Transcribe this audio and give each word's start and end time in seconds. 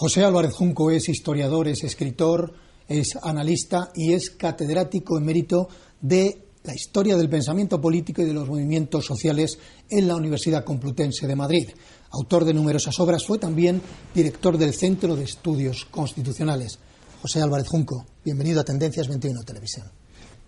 José 0.00 0.24
Álvarez 0.24 0.54
Junco 0.54 0.90
es 0.90 1.10
historiador, 1.10 1.68
es 1.68 1.84
escritor, 1.84 2.54
es 2.88 3.18
analista 3.22 3.90
y 3.94 4.14
es 4.14 4.30
catedrático 4.30 5.18
emérito 5.18 5.68
de 6.00 6.38
la 6.64 6.74
historia 6.74 7.18
del 7.18 7.28
pensamiento 7.28 7.78
político 7.78 8.22
y 8.22 8.24
de 8.24 8.32
los 8.32 8.48
movimientos 8.48 9.04
sociales 9.04 9.58
en 9.90 10.08
la 10.08 10.16
Universidad 10.16 10.64
Complutense 10.64 11.26
de 11.26 11.36
Madrid. 11.36 11.68
Autor 12.12 12.46
de 12.46 12.54
numerosas 12.54 12.98
obras, 12.98 13.26
fue 13.26 13.36
también 13.36 13.82
director 14.14 14.56
del 14.56 14.72
Centro 14.72 15.16
de 15.16 15.24
Estudios 15.24 15.84
Constitucionales. 15.90 16.78
José 17.20 17.42
Álvarez 17.42 17.68
Junco, 17.68 18.06
bienvenido 18.24 18.62
a 18.62 18.64
Tendencias 18.64 19.06
21 19.06 19.42
Televisión. 19.42 19.86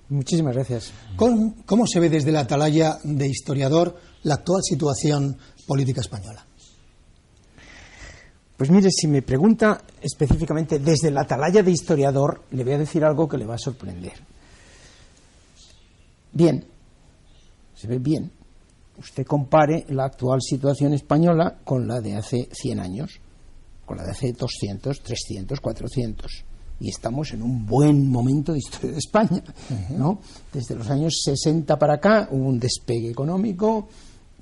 Muchísimas 0.09 0.55
gracias. 0.55 0.93
¿Cómo, 1.17 1.57
cómo 1.67 1.87
se 1.87 2.01
ve 2.01 2.09
desde 2.09 2.33
la 2.33 2.41
atalaya 2.41 2.97
de 3.05 3.29
historiador 3.29 3.99
la 4.23 4.37
actual 4.37 4.63
situación 4.63 5.37
política 5.67 6.01
española? 6.01 6.47
Pues 8.63 8.71
mire, 8.71 8.93
si 8.93 9.09
me 9.09 9.23
pregunta 9.23 9.83
específicamente 10.01 10.79
desde 10.79 11.11
la 11.11 11.23
atalaya 11.23 11.65
de 11.65 11.73
historiador, 11.73 12.43
le 12.53 12.63
voy 12.63 12.75
a 12.75 12.79
decir 12.79 13.03
algo 13.03 13.27
que 13.29 13.37
le 13.37 13.45
va 13.45 13.57
a 13.57 13.59
sorprender. 13.59 14.13
Bien, 16.33 16.65
se 17.75 17.89
ve 17.89 17.99
bien. 17.99 18.31
Usted 18.97 19.27
compare 19.27 19.85
la 19.89 20.05
actual 20.05 20.41
situación 20.41 20.95
española 20.95 21.59
con 21.65 21.89
la 21.89 22.01
de 22.01 22.15
hace 22.15 22.49
100 22.53 22.79
años, 22.79 23.19
con 23.85 23.97
la 23.97 24.05
de 24.05 24.13
hace 24.13 24.33
200, 24.33 25.01
300, 25.03 25.59
400. 25.59 26.45
Y 26.79 26.89
estamos 26.89 27.33
en 27.33 27.43
un 27.43 27.67
buen 27.67 28.09
momento 28.09 28.53
de 28.53 28.61
historia 28.61 28.93
de 28.93 28.99
España. 28.99 29.43
¿no? 29.91 30.21
Desde 30.53 30.77
los 30.77 30.89
años 30.89 31.21
60 31.25 31.77
para 31.81 31.95
acá 31.95 32.29
hubo 32.31 32.47
un 32.47 32.61
despegue 32.61 33.11
económico, 33.11 33.89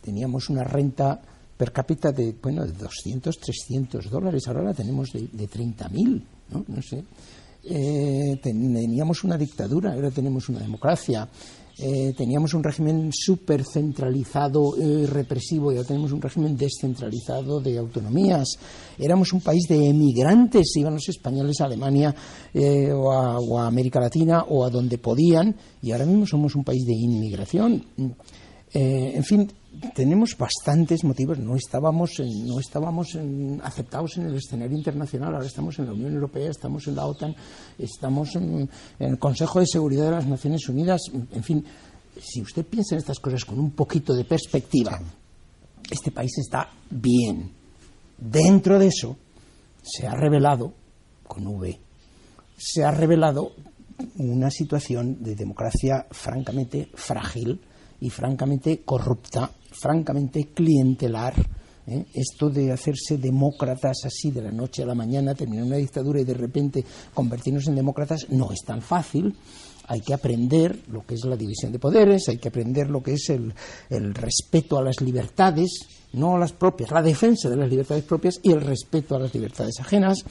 teníamos 0.02 0.50
una 0.50 0.62
renta 0.62 1.22
per 1.60 1.72
cápita 1.72 2.10
de, 2.10 2.34
bueno, 2.40 2.64
de 2.64 2.72
200, 2.72 3.36
300 3.36 4.08
dólares, 4.08 4.48
ahora 4.48 4.62
la 4.62 4.72
tenemos 4.72 5.12
de, 5.12 5.28
de 5.30 5.46
30.000, 5.46 6.22
¿no? 6.52 6.64
no 6.66 6.80
sé. 6.80 7.04
Eh, 7.62 8.40
teníamos 8.42 9.22
una 9.24 9.36
dictadura, 9.36 9.92
ahora 9.92 10.10
tenemos 10.10 10.48
una 10.48 10.60
democracia. 10.60 11.28
Eh, 11.78 12.14
teníamos 12.16 12.54
un 12.54 12.62
régimen 12.62 13.10
súper 13.12 13.62
centralizado, 13.64 14.74
eh, 14.78 15.06
represivo, 15.06 15.70
y 15.70 15.76
ahora 15.76 15.88
tenemos 15.88 16.12
un 16.12 16.22
régimen 16.22 16.56
descentralizado 16.56 17.60
de 17.60 17.76
autonomías. 17.76 18.48
Éramos 18.98 19.34
un 19.34 19.42
país 19.42 19.66
de 19.68 19.88
emigrantes, 19.88 20.74
iban 20.76 20.94
los 20.94 21.10
españoles 21.10 21.60
a 21.60 21.66
Alemania 21.66 22.14
eh, 22.54 22.90
o, 22.90 23.12
a, 23.58 23.66
América 23.66 24.00
Latina 24.00 24.44
o 24.48 24.64
a 24.64 24.70
donde 24.70 24.96
podían, 24.96 25.54
y 25.82 25.92
ahora 25.92 26.06
mismo 26.06 26.26
somos 26.26 26.54
un 26.54 26.64
país 26.64 26.86
de 26.86 26.94
inmigración. 26.94 27.84
Eh, 28.72 29.12
en 29.16 29.24
fin, 29.24 29.50
tenemos 29.94 30.36
bastantes 30.36 31.02
motivos. 31.04 31.38
No 31.38 31.56
estábamos, 31.56 32.18
en, 32.20 32.46
no 32.46 32.60
estábamos 32.60 33.14
en, 33.14 33.60
aceptados 33.64 34.16
en 34.16 34.26
el 34.26 34.36
escenario 34.36 34.76
internacional. 34.76 35.34
Ahora 35.34 35.46
estamos 35.46 35.78
en 35.78 35.86
la 35.86 35.92
Unión 35.92 36.14
Europea, 36.14 36.50
estamos 36.50 36.86
en 36.86 36.96
la 36.96 37.06
OTAN, 37.06 37.34
estamos 37.78 38.34
en, 38.36 38.68
en, 38.98 39.10
el 39.10 39.18
Consejo 39.18 39.60
de 39.60 39.66
Seguridad 39.66 40.04
de 40.04 40.10
las 40.12 40.26
Naciones 40.26 40.68
Unidas. 40.68 41.00
En 41.32 41.42
fin, 41.42 41.64
si 42.20 42.42
usted 42.42 42.64
piensa 42.64 42.94
en 42.94 43.00
estas 43.00 43.18
cosas 43.18 43.44
con 43.44 43.58
un 43.58 43.72
poquito 43.72 44.14
de 44.14 44.24
perspectiva, 44.24 45.00
este 45.90 46.10
país 46.10 46.38
está 46.38 46.70
bien. 46.90 47.50
Dentro 48.18 48.78
de 48.78 48.86
eso 48.86 49.16
se 49.82 50.06
ha 50.06 50.14
revelado, 50.14 50.74
con 51.26 51.46
V, 51.46 51.78
se 52.56 52.84
ha 52.84 52.90
revelado 52.90 53.52
una 54.16 54.50
situación 54.50 55.22
de 55.22 55.34
democracia 55.34 56.06
francamente 56.10 56.88
frágil 56.94 57.60
y 58.00 58.10
francamente 58.10 58.82
corrupta, 58.84 59.50
francamente 59.70 60.48
clientelar. 60.54 61.34
¿eh? 61.86 62.06
Esto 62.14 62.50
de 62.50 62.72
hacerse 62.72 63.18
demócratas 63.18 64.04
así 64.04 64.30
de 64.30 64.42
la 64.42 64.50
noche 64.50 64.82
a 64.82 64.86
la 64.86 64.94
mañana, 64.94 65.34
terminar 65.34 65.64
una 65.64 65.76
dictadura 65.76 66.20
y 66.20 66.24
de 66.24 66.34
repente 66.34 66.84
convertirnos 67.14 67.66
en 67.68 67.76
demócratas 67.76 68.26
no 68.30 68.52
es 68.52 68.62
tan 68.64 68.82
fácil. 68.82 69.36
Hay 69.86 70.00
que 70.02 70.14
aprender 70.14 70.78
lo 70.88 71.04
que 71.04 71.14
es 71.14 71.24
la 71.24 71.36
división 71.36 71.72
de 71.72 71.80
poderes, 71.80 72.28
hay 72.28 72.38
que 72.38 72.48
aprender 72.48 72.88
lo 72.88 73.02
que 73.02 73.14
es 73.14 73.28
el, 73.30 73.52
el 73.88 74.14
respeto 74.14 74.78
a 74.78 74.84
las 74.84 75.00
libertades, 75.00 75.80
no 76.12 76.36
a 76.36 76.38
las 76.38 76.52
propias, 76.52 76.92
la 76.92 77.02
defensa 77.02 77.48
de 77.50 77.56
las 77.56 77.68
libertades 77.68 78.04
propias 78.04 78.38
y 78.42 78.52
el 78.52 78.60
respeto 78.60 79.16
a 79.16 79.18
las 79.18 79.34
libertades 79.34 79.80
ajenas 79.80 80.24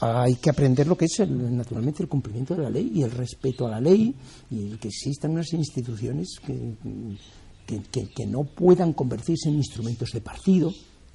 hay 0.00 0.36
que 0.36 0.50
aprender 0.50 0.86
lo 0.86 0.96
que 0.96 1.06
es 1.06 1.20
el, 1.20 1.56
naturalmente 1.56 2.02
el 2.02 2.08
cumplimiento 2.08 2.54
de 2.54 2.64
la 2.64 2.70
ley 2.70 2.92
y 2.94 3.02
el 3.02 3.10
respeto 3.10 3.66
a 3.66 3.70
la 3.70 3.80
ley 3.80 4.14
y 4.50 4.76
que 4.76 4.88
existan 4.88 5.32
unas 5.32 5.52
instituciones 5.52 6.38
que, 6.44 8.06
que 8.14 8.26
no 8.26 8.44
puedan 8.44 8.92
convertirse 8.92 9.48
en 9.48 9.56
instrumentos 9.56 10.10
de 10.12 10.20
partido, 10.20 10.70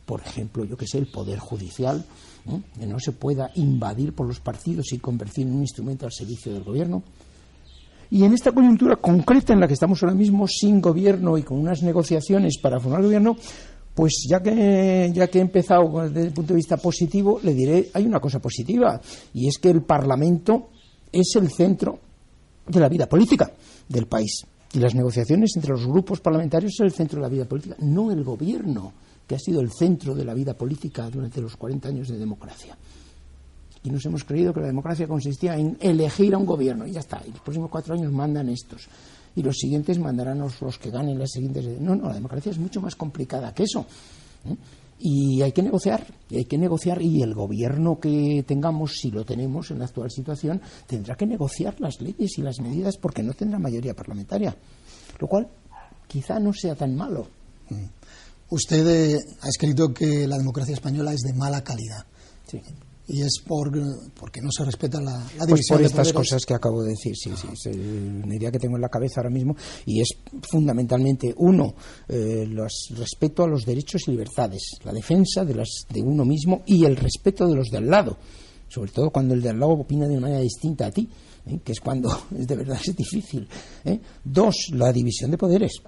por 0.05 0.21
ejemplo, 0.21 0.65
yo 0.65 0.75
que 0.75 0.87
sé, 0.87 0.97
el 0.97 1.07
poder 1.07 1.39
judicial, 1.39 2.03
¿eh? 2.45 2.61
que 2.77 2.85
no 2.85 2.99
se 2.99 3.11
pueda 3.13 3.51
invadir 3.55 4.13
por 4.13 4.27
los 4.27 4.39
partidos 4.39 4.91
y 4.91 4.99
convertir 4.99 5.47
en 5.47 5.55
un 5.55 5.61
instrumento 5.61 6.05
al 6.05 6.11
servicio 6.11 6.51
del 6.51 6.63
gobierno. 6.63 7.03
Y 8.09 8.25
en 8.25 8.33
esta 8.33 8.51
coyuntura 8.51 8.97
concreta 8.97 9.53
en 9.53 9.61
la 9.61 9.67
que 9.67 9.73
estamos 9.73 10.03
ahora 10.03 10.15
mismo, 10.15 10.45
sin 10.49 10.81
gobierno 10.81 11.37
y 11.37 11.43
con 11.43 11.59
unas 11.59 11.81
negociaciones 11.81 12.57
para 12.57 12.77
formar 12.77 13.03
gobierno, 13.03 13.37
pues 14.01 14.25
ya 14.27 14.41
que, 14.41 15.11
ya 15.13 15.27
que 15.27 15.37
he 15.37 15.41
empezado 15.41 16.09
desde 16.09 16.29
el 16.29 16.33
punto 16.33 16.53
de 16.53 16.57
vista 16.57 16.75
positivo, 16.77 17.39
le 17.43 17.53
diré, 17.53 17.91
hay 17.93 18.03
una 18.03 18.19
cosa 18.19 18.39
positiva, 18.39 18.99
y 19.31 19.47
es 19.47 19.59
que 19.59 19.69
el 19.69 19.83
Parlamento 19.83 20.69
es 21.11 21.35
el 21.35 21.51
centro 21.51 21.99
de 22.65 22.79
la 22.79 22.89
vida 22.89 23.05
política 23.05 23.51
del 23.87 24.07
país. 24.07 24.43
Y 24.73 24.79
las 24.79 24.95
negociaciones 24.95 25.51
entre 25.55 25.73
los 25.73 25.85
grupos 25.85 26.19
parlamentarios 26.19 26.73
es 26.73 26.79
el 26.79 26.91
centro 26.93 27.17
de 27.17 27.21
la 27.21 27.29
vida 27.29 27.45
política, 27.45 27.75
no 27.81 28.11
el 28.11 28.23
gobierno, 28.23 28.91
que 29.27 29.35
ha 29.35 29.39
sido 29.39 29.61
el 29.61 29.71
centro 29.71 30.15
de 30.15 30.25
la 30.25 30.33
vida 30.33 30.55
política 30.55 31.07
durante 31.07 31.39
los 31.39 31.55
40 31.55 31.89
años 31.89 32.07
de 32.07 32.17
democracia. 32.17 32.75
Y 33.83 33.91
nos 33.91 34.03
hemos 34.07 34.23
creído 34.23 34.51
que 34.51 34.61
la 34.61 34.65
democracia 34.65 35.07
consistía 35.07 35.55
en 35.57 35.77
elegir 35.79 36.33
a 36.33 36.39
un 36.39 36.47
gobierno, 36.47 36.87
y 36.87 36.93
ya 36.93 37.01
está, 37.01 37.21
y 37.23 37.29
los 37.29 37.41
próximos 37.41 37.69
cuatro 37.69 37.93
años 37.93 38.11
mandan 38.11 38.49
estos 38.49 38.89
y 39.35 39.43
los 39.43 39.57
siguientes 39.57 39.99
mandarán 39.99 40.39
los, 40.39 40.61
los 40.61 40.77
que 40.77 40.89
ganen 40.89 41.17
las 41.19 41.31
siguientes. 41.31 41.65
No, 41.79 41.95
no, 41.95 42.07
la 42.07 42.13
democracia 42.13 42.51
es 42.51 42.57
mucho 42.57 42.81
más 42.81 42.95
complicada 42.95 43.53
que 43.53 43.63
eso. 43.63 43.85
¿eh? 44.45 44.55
Y 44.99 45.41
hay 45.41 45.51
que 45.51 45.63
negociar, 45.63 46.05
y 46.29 46.37
hay 46.37 46.45
que 46.45 46.57
negociar, 46.57 47.01
y 47.01 47.23
el 47.23 47.33
gobierno 47.33 47.99
que 47.99 48.43
tengamos, 48.45 48.97
si 48.97 49.09
lo 49.09 49.25
tenemos 49.25 49.71
en 49.71 49.79
la 49.79 49.85
actual 49.85 50.11
situación, 50.11 50.61
tendrá 50.85 51.15
que 51.15 51.25
negociar 51.25 51.79
las 51.79 51.99
leyes 52.01 52.37
y 52.37 52.41
las 52.41 52.59
medidas 52.59 52.97
porque 52.97 53.23
no 53.23 53.33
tendrá 53.33 53.57
mayoría 53.57 53.95
parlamentaria. 53.95 54.55
Lo 55.19 55.27
cual 55.27 55.47
quizá 56.07 56.39
no 56.39 56.53
sea 56.53 56.75
tan 56.75 56.95
malo. 56.95 57.27
Usted 58.49 58.87
eh, 58.87 59.19
ha 59.41 59.47
escrito 59.47 59.93
que 59.93 60.27
la 60.27 60.37
democracia 60.37 60.73
española 60.73 61.13
es 61.13 61.21
de 61.21 61.33
mala 61.33 61.63
calidad. 61.63 62.05
Sí 62.45 62.61
y 63.07 63.21
es 63.21 63.41
por, 63.45 63.71
porque 64.13 64.41
no 64.41 64.51
se 64.51 64.63
respeta 64.63 65.01
la, 65.01 65.11
la 65.37 65.45
división 65.45 65.47
pues 65.47 65.67
por 65.67 65.79
de 65.79 65.85
estas 65.85 66.07
poderes. 66.07 66.13
cosas 66.13 66.45
que 66.45 66.53
acabo 66.53 66.83
de 66.83 66.91
decir, 66.91 67.15
sí, 67.15 67.31
sí, 67.35 67.47
es 67.51 67.75
una 67.75 68.35
idea 68.35 68.51
que 68.51 68.59
tengo 68.59 68.75
en 68.75 68.81
la 68.81 68.89
cabeza 68.89 69.21
ahora 69.21 69.29
mismo 69.29 69.55
y 69.85 70.01
es 70.01 70.09
fundamentalmente 70.49 71.33
uno, 71.37 71.75
eh, 72.07 72.45
los, 72.47 72.89
respeto 72.97 73.43
a 73.43 73.47
los 73.47 73.65
derechos 73.65 74.03
y 74.07 74.11
libertades, 74.11 74.61
la 74.83 74.93
defensa 74.93 75.43
de, 75.43 75.55
las, 75.55 75.85
de 75.89 76.01
uno 76.01 76.25
mismo 76.25 76.63
y 76.65 76.85
el 76.85 76.95
respeto 76.95 77.47
de 77.47 77.55
los 77.55 77.69
de 77.69 77.77
al 77.77 77.89
lado, 77.89 78.17
sobre 78.67 78.91
todo 78.91 79.09
cuando 79.09 79.33
el 79.33 79.41
de 79.41 79.49
al 79.49 79.59
lado 79.59 79.73
opina 79.73 80.07
de 80.07 80.13
una 80.13 80.21
manera 80.21 80.41
distinta 80.41 80.87
a 80.87 80.91
ti, 80.91 81.09
¿eh? 81.47 81.59
que 81.63 81.71
es 81.71 81.79
cuando 81.79 82.09
es 82.37 82.47
de 82.47 82.55
verdad 82.55 82.79
es 82.83 82.95
difícil. 82.95 83.47
¿eh? 83.85 83.99
Dos, 84.23 84.69
la 84.73 84.91
división 84.93 85.31
de 85.31 85.37
poderes 85.37 85.81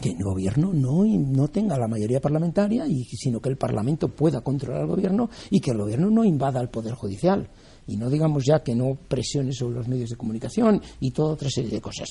que 0.00 0.10
el 0.10 0.22
gobierno 0.22 0.72
no, 0.72 1.04
no 1.04 1.48
tenga 1.48 1.78
la 1.78 1.88
mayoría 1.88 2.20
parlamentaria, 2.20 2.86
y, 2.86 3.04
sino 3.04 3.40
que 3.40 3.48
el 3.48 3.56
Parlamento 3.56 4.08
pueda 4.08 4.40
controlar 4.42 4.82
al 4.82 4.88
gobierno 4.88 5.30
y 5.50 5.60
que 5.60 5.70
el 5.70 5.78
gobierno 5.78 6.10
no 6.10 6.24
invada 6.24 6.60
al 6.60 6.68
Poder 6.68 6.94
Judicial. 6.94 7.48
Y 7.86 7.96
no 7.96 8.10
digamos 8.10 8.44
ya 8.44 8.62
que 8.62 8.74
no 8.74 8.96
presione 9.08 9.52
sobre 9.52 9.76
los 9.76 9.88
medios 9.88 10.10
de 10.10 10.16
comunicación 10.16 10.82
y 11.00 11.12
toda 11.12 11.34
otra 11.34 11.48
serie 11.48 11.70
de 11.70 11.80
cosas. 11.80 12.08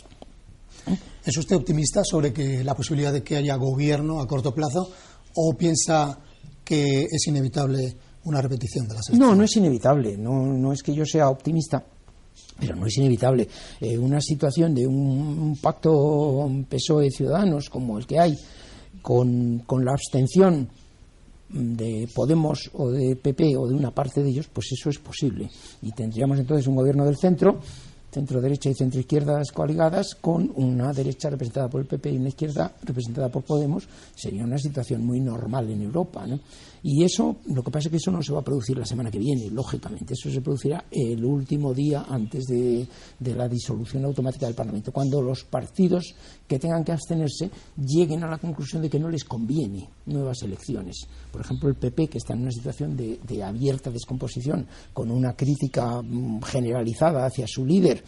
¿Es 1.24 1.38
usted 1.38 1.56
optimista 1.56 2.04
sobre 2.04 2.32
que 2.32 2.64
la 2.64 2.76
posibilidad 2.76 3.12
de 3.12 3.24
que 3.24 3.36
haya 3.36 3.56
gobierno 3.56 4.22
a 4.22 4.28
corto 4.28 4.54
plazo 4.54 4.90
o 5.36 5.54
piensa 5.58 6.20
que 6.64 7.04
es 7.04 7.28
inevitable 7.28 7.98
una 8.24 8.42
repetición 8.42 8.88
de 8.88 8.94
las 8.96 9.10
elecciones? 9.10 9.30
No, 9.30 9.36
no 9.36 9.44
es 9.44 9.56
inevitable. 9.56 10.18
No, 10.18 10.46
no 10.46 10.72
es 10.72 10.81
que 10.81 10.94
yo 10.94 11.06
sea 11.06 11.30
optimista 11.30 11.84
pero 12.60 12.75
no 12.75 12.86
es 12.86 12.98
inevitable. 12.98 13.48
Eh, 13.81 13.98
una 13.98 14.22
situación 14.22 14.74
de 14.74 14.88
un, 14.88 14.96
un 14.96 15.57
pacto 15.57 16.50
PSOE 16.69 17.12
Ciudadanos 17.12 17.69
como 17.69 17.98
el 17.98 18.06
que 18.06 18.19
hay, 18.19 18.38
con, 19.02 19.60
con, 19.60 19.86
la 19.86 19.92
abstención 19.92 20.69
de 21.50 22.10
Podemos 22.13 22.72
o 22.74 22.90
de 22.90 23.16
PP 23.16 23.56
o 23.57 23.68
de 23.68 23.75
una 23.75 23.92
parte 23.92 24.24
de 24.24 24.30
ellos, 24.30 24.50
pues 24.52 24.72
eso 24.72 24.90
es 24.90 25.00
posible. 25.00 25.50
Y 25.81 25.92
tendríamos 25.92 26.40
entonces 26.40 26.68
un 26.68 26.75
gobierno 26.75 27.06
del 27.06 27.18
centro 27.18 27.60
centro 28.16 28.40
derecha 28.40 28.70
y 28.70 28.74
centro 28.74 29.02
izquierdas 29.02 29.52
coaligadas 29.52 30.16
con 30.16 30.50
una 30.56 30.94
derecha 30.94 31.30
representada 31.30 31.68
por 31.68 31.82
el 31.82 31.88
PP 31.88 32.12
y 32.12 32.18
una 32.18 32.30
izquierda 32.30 32.74
representada 32.82 33.28
por 33.28 33.44
Podemos 33.44 33.88
sería 34.16 34.46
una 34.46 34.58
situación 34.58 35.06
muy 35.06 35.20
normal 35.20 35.70
en 35.70 35.82
Europa 35.82 36.26
¿no? 36.26 36.40
y 36.82 37.04
eso 37.04 37.36
lo 37.48 37.62
que 37.62 37.72
pasa 37.72 37.90
es 37.90 37.92
que 37.92 37.98
eso 37.98 38.12
no 38.12 38.24
se 38.24 38.32
va 38.32 38.40
a 38.40 38.44
producir 38.44 38.78
la 38.78 38.86
semana 38.86 39.12
que 39.12 39.20
viene 39.20 39.50
lógicamente 39.50 40.14
eso 40.14 40.32
se 40.32 40.40
producirá 40.40 40.86
el 40.90 41.26
último 41.26 41.74
día 41.74 42.06
antes 42.08 42.46
de, 42.46 42.88
de 43.20 43.36
la 43.36 43.50
disolución 43.50 44.06
automática 44.06 44.46
del 44.46 44.56
Parlamento 44.56 44.94
cuando 44.94 45.22
los 45.22 45.44
partidos 45.44 46.16
que 46.48 46.58
tengan 46.58 46.86
que 46.86 46.94
abstenerse 46.94 47.52
lleguen 47.78 48.24
a 48.24 48.30
la 48.30 48.38
conclusión 48.38 48.82
de 48.82 48.90
que 48.90 49.00
no 49.00 49.10
les 49.10 49.26
conviene 49.26 49.90
nuevas 50.06 50.42
elecciones 50.44 51.06
por 51.36 51.44
ejemplo 51.44 51.68
el 51.68 51.76
PP 51.76 52.08
que 52.08 52.18
está 52.18 52.34
en 52.34 52.44
una 52.44 52.52
situación 52.52 52.96
de, 52.96 53.44
abierta 53.44 53.92
descomposición 53.92 54.66
con 54.94 55.12
una 55.12 55.36
crítica 55.36 56.02
mm, 56.02 56.42
generalizada 56.44 57.26
hacia 57.26 57.46
su 57.46 57.66
líder 57.66 58.02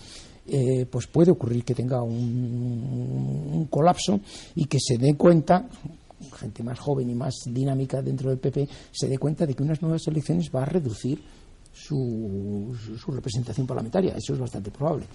eh, 0.47 0.85
pues 0.89 1.07
puede 1.07 1.31
ocurrir 1.31 1.65
que 1.65 1.75
tenga 1.75 2.01
un, 2.01 3.51
un, 3.51 3.65
colapso 3.65 4.21
y 4.55 4.63
que 4.63 4.77
se 4.79 4.97
dé 4.97 5.15
cuenta 5.15 5.67
gente 6.39 6.63
más 6.63 6.79
joven 6.79 7.09
y 7.09 7.15
más 7.15 7.33
dinámica 7.47 8.01
dentro 8.01 8.29
del 8.29 8.39
PP 8.39 8.65
se 8.93 9.09
dé 9.09 9.17
cuenta 9.17 9.45
de 9.45 9.53
que 9.53 9.63
unas 9.63 9.81
nuevas 9.81 10.07
elecciones 10.07 10.49
va 10.49 10.61
a 10.61 10.65
reducir 10.65 11.21
su, 11.73 12.73
su, 12.97 13.11
representación 13.11 13.67
parlamentaria. 13.67 14.15
Eso 14.15 14.33
es 14.33 14.39
bastante 14.39 14.71
probable. 14.71 15.05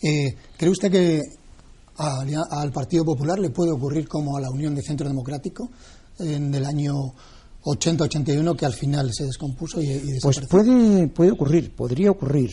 Eh, 0.00 0.34
¿Cree 0.56 0.70
usted 0.70 0.90
que 0.90 1.22
al, 1.98 2.70
Partido 2.72 3.04
Popular 3.04 3.38
le 3.38 3.50
puede 3.50 3.72
ocurrir 3.72 4.06
como 4.08 4.36
a 4.36 4.40
la 4.40 4.50
Unión 4.50 4.74
de 4.74 4.82
Centro 4.82 5.08
Democrático 5.08 5.68
en 6.20 6.54
el 6.54 6.64
año 6.64 6.94
80-81 7.64 8.56
que 8.56 8.66
al 8.66 8.72
final 8.72 9.12
se 9.12 9.24
descompuso 9.24 9.80
y, 9.80 9.86
y 9.86 10.12
desapareció? 10.12 10.48
Pues 10.48 10.66
puede, 10.66 11.08
puede 11.08 11.30
ocurrir, 11.32 11.74
podría 11.74 12.10
ocurrir. 12.10 12.50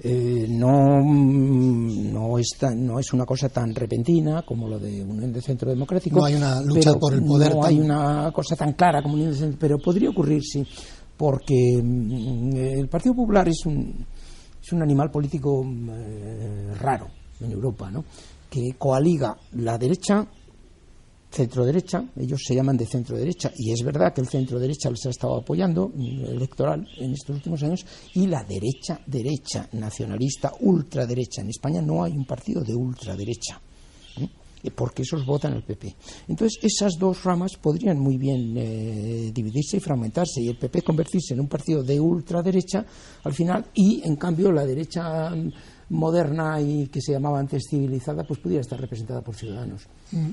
Eh, 0.00 0.46
no, 0.48 1.02
no, 1.02 2.38
es 2.38 2.50
tan, 2.56 2.86
no 2.86 3.00
es 3.00 3.12
una 3.12 3.26
cosa 3.26 3.48
tan 3.48 3.74
repentina 3.74 4.42
como 4.42 4.68
lo 4.68 4.78
de 4.78 5.02
Unión 5.02 5.32
de 5.32 5.42
Centro 5.42 5.70
Democrático. 5.70 6.20
No 6.20 6.24
hay 6.24 6.36
una 6.36 6.60
lucha 6.60 6.94
por 6.94 7.14
el 7.14 7.24
poder. 7.24 7.54
No 7.54 7.60
tan... 7.60 7.70
hay 7.70 7.80
una 7.80 8.30
cosa 8.32 8.54
tan 8.54 8.74
clara 8.74 9.02
como 9.02 9.14
Unión 9.14 9.30
de 9.32 9.36
Centro, 9.36 9.58
pero 9.58 9.78
podría 9.78 10.10
ocurrir, 10.10 10.42
sí, 10.44 10.64
porque 11.16 11.80
mm, 11.82 12.56
el 12.56 12.88
Partido 12.88 13.14
Popular 13.16 13.48
es 13.48 13.66
un, 13.66 14.06
es 14.62 14.72
un 14.72 14.82
animal 14.82 15.10
político 15.10 15.64
eh, 15.64 16.74
raro 16.78 17.08
en 17.40 17.50
Europa, 17.50 17.90
¿no? 17.90 18.04
que 18.48 18.74
coaliga 18.78 19.36
la 19.52 19.76
derecha 19.78 20.26
centro 21.30 21.64
derecha, 21.64 22.04
ellos 22.16 22.40
se 22.44 22.54
llaman 22.54 22.76
de 22.76 22.86
centro 22.86 23.16
derecha, 23.16 23.52
y 23.56 23.72
es 23.72 23.82
verdad 23.82 24.12
que 24.14 24.20
el 24.20 24.28
centro 24.28 24.58
derecha 24.58 24.90
les 24.90 25.04
ha 25.06 25.10
estado 25.10 25.36
apoyando 25.36 25.88
mm, 25.88 26.24
electoral 26.24 26.86
en 26.98 27.12
estos 27.12 27.36
últimos 27.36 27.62
años, 27.62 27.84
y 28.14 28.26
la 28.26 28.42
derecha 28.44 29.00
derecha, 29.06 29.68
nacionalista, 29.72 30.52
ultraderecha. 30.60 31.42
En 31.42 31.50
España 31.50 31.82
no 31.82 32.02
hay 32.02 32.12
un 32.12 32.24
partido 32.24 32.62
de 32.62 32.74
ultraderecha, 32.74 33.60
¿eh? 34.18 34.70
porque 34.74 35.02
esos 35.02 35.24
votan 35.26 35.52
al 35.52 35.64
PP. 35.64 35.94
Entonces, 36.28 36.58
esas 36.62 36.98
dos 36.98 37.22
ramas 37.24 37.56
podrían 37.56 37.98
muy 37.98 38.16
bien 38.16 38.56
eh, 38.56 39.30
dividirse 39.32 39.76
y 39.76 39.80
fragmentarse, 39.80 40.40
y 40.40 40.48
el 40.48 40.56
PP 40.56 40.82
convertirse 40.82 41.34
en 41.34 41.40
un 41.40 41.48
partido 41.48 41.82
de 41.82 42.00
ultraderecha 42.00 42.84
al 43.24 43.34
final, 43.34 43.66
y 43.74 44.02
en 44.04 44.16
cambio 44.16 44.50
la 44.50 44.64
derecha 44.64 45.30
mm, 45.30 45.52
moderna 45.90 46.60
y 46.60 46.88
que 46.88 47.00
se 47.00 47.12
llamaba 47.12 47.38
antes 47.38 47.64
civilizada, 47.68 48.24
pues 48.24 48.40
pudiera 48.40 48.62
estar 48.62 48.80
representada 48.80 49.20
por 49.20 49.34
ciudadanos. 49.34 49.82
Mm. 50.12 50.30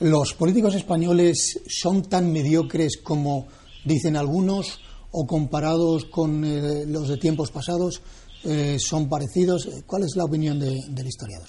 ¿Los 0.00 0.34
políticos 0.34 0.74
españoles 0.74 1.60
son 1.68 2.02
tan 2.02 2.32
mediocres 2.32 2.96
como 2.96 3.46
dicen 3.84 4.16
algunos 4.16 4.80
o 5.12 5.24
comparados 5.24 6.06
con 6.06 6.44
eh, 6.44 6.84
los 6.86 7.08
de 7.08 7.16
tiempos 7.16 7.52
pasados 7.52 8.02
eh, 8.42 8.76
son 8.80 9.08
parecidos? 9.08 9.68
¿Cuál 9.86 10.02
es 10.02 10.16
la 10.16 10.24
opinión 10.24 10.58
de, 10.58 10.80
del 10.88 11.06
historiador? 11.06 11.48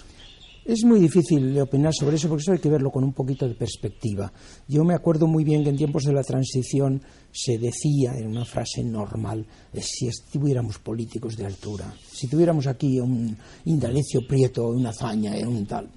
Es 0.64 0.84
muy 0.84 1.00
difícil 1.00 1.60
opinar 1.60 1.94
sobre 1.94 2.16
eso 2.16 2.28
porque 2.28 2.42
eso 2.42 2.52
hay 2.52 2.60
que 2.60 2.70
verlo 2.70 2.90
con 2.92 3.04
un 3.04 3.14
poquito 3.14 3.48
de 3.48 3.54
perspectiva. 3.54 4.32
Yo 4.68 4.84
me 4.84 4.96
acuerdo 4.96 5.28
muy 5.28 5.44
bien 5.44 5.64
que 5.64 5.70
en 5.70 5.78
tiempos 5.78 6.06
de 6.06 6.14
la 6.14 6.24
transición 6.24 7.02
se 7.32 7.60
decía 7.60 8.14
en 8.18 8.28
una 8.28 8.46
frase 8.46 8.84
normal, 8.84 9.46
si 9.80 10.10
tuviéramos 10.32 10.80
políticos 10.80 11.38
de 11.38 11.46
altura, 11.46 11.94
si 12.12 12.28
tuviéramos 12.28 12.66
aquí 12.66 13.00
un 13.00 13.38
Indalecio 13.66 14.22
Prieto, 14.28 14.68
una 14.70 14.92
Zaña, 14.92 15.34
un 15.48 15.68
tal. 15.68 15.88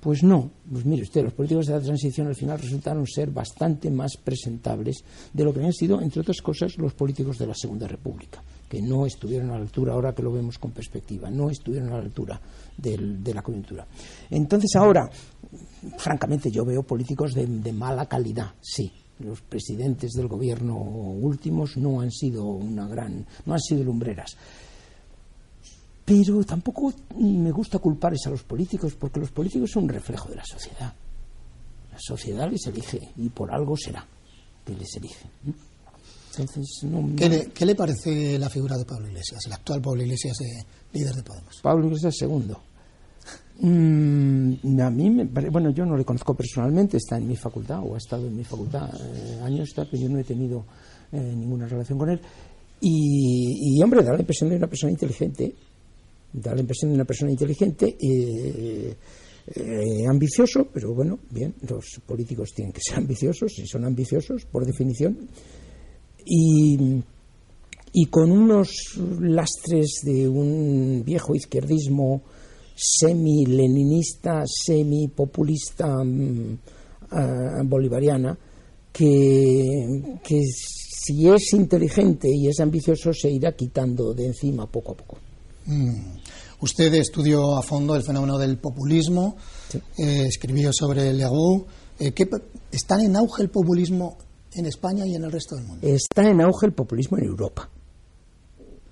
Pues 0.00 0.22
no, 0.22 0.50
pues 0.70 0.84
mire 0.84 1.02
usted, 1.02 1.24
los 1.24 1.32
políticos 1.32 1.66
de 1.66 1.72
la 1.72 1.80
transición 1.80 2.28
al 2.28 2.36
final 2.36 2.60
resultaron 2.60 3.04
ser 3.04 3.32
bastante 3.32 3.90
más 3.90 4.16
presentables 4.16 5.02
de 5.32 5.44
lo 5.44 5.52
que 5.52 5.64
han 5.64 5.72
sido, 5.72 6.00
entre 6.00 6.20
otras 6.20 6.40
cosas, 6.40 6.78
los 6.78 6.94
políticos 6.94 7.36
de 7.36 7.48
la 7.48 7.54
Segunda 7.54 7.88
República, 7.88 8.40
que 8.68 8.80
no 8.80 9.06
estuvieron 9.06 9.50
a 9.50 9.54
la 9.54 9.62
altura, 9.62 9.94
ahora 9.94 10.14
que 10.14 10.22
lo 10.22 10.32
vemos 10.32 10.58
con 10.58 10.70
perspectiva, 10.70 11.30
no 11.30 11.50
estuvieron 11.50 11.88
a 11.88 11.96
la 11.96 12.04
altura 12.04 12.40
de 12.76 13.34
la 13.34 13.42
coyuntura. 13.42 13.88
Entonces 14.30 14.70
ahora, 14.76 15.10
francamente, 15.96 16.48
yo 16.48 16.64
veo 16.64 16.84
políticos 16.84 17.34
de, 17.34 17.46
de 17.46 17.72
mala 17.72 18.06
calidad, 18.06 18.54
sí, 18.60 18.92
los 19.18 19.40
presidentes 19.42 20.12
del 20.12 20.28
gobierno 20.28 20.76
últimos 20.76 21.76
no 21.76 22.00
han 22.00 22.12
sido 22.12 22.44
una 22.44 22.86
gran, 22.86 23.26
no 23.46 23.54
han 23.54 23.60
sido 23.60 23.82
lumbreras. 23.82 24.36
Pero 26.08 26.42
tampoco 26.42 26.90
me 27.18 27.50
gusta 27.50 27.78
culparles 27.78 28.26
a 28.26 28.30
los 28.30 28.42
políticos, 28.42 28.94
porque 28.98 29.20
los 29.20 29.30
políticos 29.30 29.70
son 29.70 29.84
un 29.84 29.90
reflejo 29.90 30.30
de 30.30 30.36
la 30.36 30.44
sociedad. 30.44 30.94
La 31.92 31.98
sociedad 31.98 32.50
les 32.50 32.66
elige 32.66 33.10
y 33.18 33.28
por 33.28 33.52
algo 33.52 33.76
será 33.76 34.06
que 34.64 34.74
les 34.74 34.96
elige. 34.96 35.26
Entonces, 36.38 36.84
no, 36.84 37.14
¿Qué, 37.14 37.28
le, 37.28 37.46
¿Qué, 37.48 37.66
le, 37.66 37.74
parece 37.74 38.38
la 38.38 38.48
figura 38.48 38.78
de 38.78 38.86
Pablo 38.86 39.08
Iglesias, 39.08 39.40
el 39.46 39.52
actual 39.52 39.82
Pablo 39.82 40.02
Iglesias, 40.02 40.40
eh, 40.40 40.64
líder 40.94 41.14
de 41.14 41.22
Podemos? 41.22 41.60
Pablo 41.60 41.86
Iglesias 41.86 42.16
segundo. 42.16 42.62
Mm, 43.60 44.80
a 44.80 44.90
mí, 44.90 45.10
me 45.10 45.24
bueno, 45.24 45.70
yo 45.70 45.84
no 45.84 45.94
le 45.94 46.04
conozco 46.06 46.32
personalmente, 46.32 46.96
está 46.96 47.18
en 47.18 47.26
mi 47.26 47.36
facultad 47.36 47.80
o 47.84 47.96
ha 47.96 47.98
estado 47.98 48.28
en 48.28 48.36
mi 48.36 48.44
facultad 48.44 48.88
eh, 48.94 49.40
años, 49.42 49.68
está, 49.68 49.84
pero 49.84 50.04
yo 50.04 50.08
no 50.08 50.18
he 50.18 50.24
tenido 50.24 50.64
eh, 51.12 51.34
ninguna 51.36 51.66
relación 51.66 51.98
con 51.98 52.08
él. 52.08 52.20
Y, 52.80 53.76
y, 53.76 53.82
hombre, 53.82 54.02
da 54.04 54.12
la 54.12 54.20
impresión 54.20 54.48
de 54.48 54.56
una 54.56 54.68
persona 54.68 54.92
inteligente, 54.92 55.52
da 56.32 56.54
la 56.54 56.60
impresión 56.60 56.90
de 56.90 56.94
una 56.96 57.04
persona 57.04 57.30
inteligente, 57.30 57.96
eh, 58.00 58.94
eh, 59.54 60.06
ambicioso, 60.08 60.68
pero 60.72 60.94
bueno, 60.94 61.18
bien, 61.30 61.54
los 61.68 62.00
políticos 62.06 62.50
tienen 62.54 62.72
que 62.72 62.80
ser 62.80 62.98
ambiciosos, 62.98 63.58
y 63.58 63.66
son 63.66 63.84
ambiciosos 63.84 64.44
por 64.44 64.66
definición, 64.66 65.28
y, 66.24 67.02
y 67.92 68.06
con 68.06 68.30
unos 68.30 68.98
lastres 69.20 70.00
de 70.04 70.28
un 70.28 71.02
viejo 71.04 71.34
izquierdismo 71.34 72.22
semi-leninista, 72.74 74.42
semi-populista 74.46 75.86
uh, 75.96 77.64
bolivariana, 77.64 78.38
que, 78.92 80.18
que 80.22 80.40
si 80.44 81.28
es 81.28 81.52
inteligente 81.54 82.28
y 82.30 82.48
es 82.48 82.60
ambicioso 82.60 83.12
se 83.12 83.30
irá 83.30 83.52
quitando 83.52 84.12
de 84.12 84.26
encima 84.26 84.66
poco 84.66 84.92
a 84.92 84.96
poco. 84.96 85.18
Mm. 85.66 86.17
Usted 86.60 86.92
estudió 86.94 87.56
a 87.56 87.62
fondo 87.62 87.94
el 87.94 88.02
fenómeno 88.02 88.38
del 88.38 88.58
populismo, 88.58 89.36
sí. 89.68 89.78
eh, 89.98 90.26
escribió 90.26 90.72
sobre 90.72 91.12
Legault. 91.12 91.66
Eh, 92.00 92.12
¿Está 92.72 93.00
en 93.02 93.16
auge 93.16 93.42
el 93.42 93.50
populismo 93.50 94.16
en 94.52 94.66
España 94.66 95.04
y 95.06 95.14
en 95.14 95.24
el 95.24 95.32
resto 95.32 95.56
del 95.56 95.64
mundo? 95.64 95.86
Está 95.86 96.28
en 96.28 96.40
auge 96.40 96.66
el 96.66 96.72
populismo 96.72 97.18
en 97.18 97.24
Europa. 97.24 97.70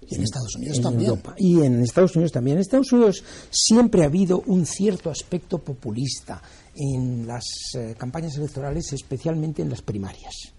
Y 0.08 0.14
en 0.14 0.23
Estados 0.23 0.54
Unidos 0.54 0.76
en 0.76 0.82
también. 0.85 1.11
Europa. 1.11 1.35
Y 1.37 1.62
en 1.62 1.82
Estados 1.82 2.14
Unidos 2.14 2.30
también. 2.30 2.56
En 2.56 2.61
Estados 2.61 2.92
Unidos 2.92 3.25
siempre 3.50 4.02
ha 4.02 4.06
habido 4.06 4.42
un 4.46 4.64
cierto 4.64 5.11
aspecto 5.11 5.58
populista 5.58 6.40
en 6.76 7.26
las 7.26 7.44
eh, 7.75 7.96
campañas 7.99 8.37
electorales, 8.37 8.92
especialmente 8.92 9.62
en 9.62 9.70
las 9.70 9.82
primarias 9.82 10.52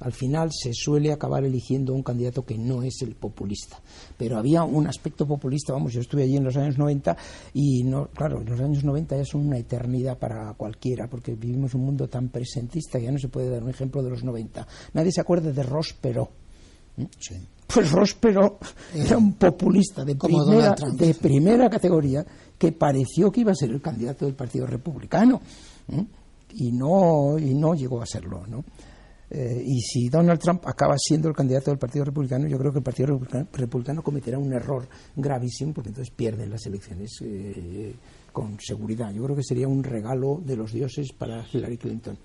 al 0.00 0.12
final 0.12 0.50
se 0.52 0.72
suele 0.72 1.12
acabar 1.12 1.44
eligiendo 1.44 1.94
un 1.94 2.02
candidato 2.02 2.44
que 2.44 2.56
no 2.56 2.82
es 2.82 3.02
el 3.02 3.14
populista. 3.14 3.80
Pero 4.16 4.38
había 4.38 4.64
un 4.64 4.86
aspecto 4.86 5.26
populista, 5.26 5.72
vamos, 5.72 5.92
yo 5.92 6.00
estuve 6.00 6.24
allí 6.24 6.36
en 6.36 6.44
los 6.44 6.56
años 6.56 6.78
90 6.78 7.16
y, 7.54 7.84
no, 7.84 8.06
claro, 8.08 8.42
los 8.42 8.60
años 8.60 8.82
90 8.82 9.16
ya 9.18 9.24
son 9.24 9.46
una 9.46 9.58
eternidad 9.58 10.18
para 10.18 10.52
cualquiera, 10.54 11.06
porque 11.06 11.34
vivimos 11.34 11.74
un 11.74 11.84
mundo 11.84 12.08
tan 12.08 12.28
presentista 12.28 12.98
que 12.98 13.04
ya 13.04 13.12
no 13.12 13.18
se 13.18 13.28
puede 13.28 13.50
dar 13.50 13.62
un 13.62 13.70
ejemplo 13.70 14.02
de 14.02 14.10
los 14.10 14.24
90. 14.24 14.66
Nadie 14.94 15.12
se 15.12 15.20
acuerda 15.20 15.52
de 15.52 15.62
Ross 15.62 15.94
Perot. 16.00 16.30
Sí. 17.18 17.36
Pues 17.72 17.92
Ross 17.92 18.14
Perot 18.14 18.64
eh, 18.94 19.04
era 19.06 19.16
un 19.16 19.34
populista 19.34 20.04
de 20.04 20.16
primera, 20.16 20.74
de 20.92 21.14
primera 21.14 21.70
categoría 21.70 22.24
que 22.58 22.72
pareció 22.72 23.30
que 23.30 23.42
iba 23.42 23.52
a 23.52 23.54
ser 23.54 23.70
el 23.70 23.80
candidato 23.80 24.24
del 24.24 24.34
Partido 24.34 24.66
Republicano. 24.66 25.40
¿eh? 25.88 26.04
Y 26.54 26.72
no, 26.72 27.38
y 27.38 27.54
no 27.54 27.74
llegó 27.74 28.02
a 28.02 28.06
serlo, 28.06 28.44
¿no? 28.46 28.64
Eh, 29.30 29.62
y 29.64 29.80
si 29.80 30.08
Donald 30.08 30.40
Trump 30.40 30.66
acaba 30.66 30.96
siendo 30.98 31.28
el 31.28 31.34
candidato 31.34 31.70
del 31.70 31.78
Partido 31.78 32.04
Republicano, 32.04 32.48
yo 32.48 32.58
creo 32.58 32.72
que 32.72 32.78
el 32.78 32.84
Partido 32.84 33.18
Republicano, 33.52 34.02
cometerá 34.02 34.38
un 34.38 34.52
error 34.52 34.88
gravísimo 35.14 35.72
porque 35.72 35.90
entonces 35.90 36.12
pierden 36.12 36.50
las 36.50 36.66
elecciones 36.66 37.12
eh, 37.22 37.94
con 38.32 38.58
seguridad. 38.58 39.12
Yo 39.12 39.22
creo 39.22 39.36
que 39.36 39.44
sería 39.44 39.68
un 39.68 39.84
regalo 39.84 40.40
de 40.44 40.56
los 40.56 40.72
dioses 40.72 41.12
para 41.12 41.44
Hillary 41.52 41.78
Clinton. 41.78 42.18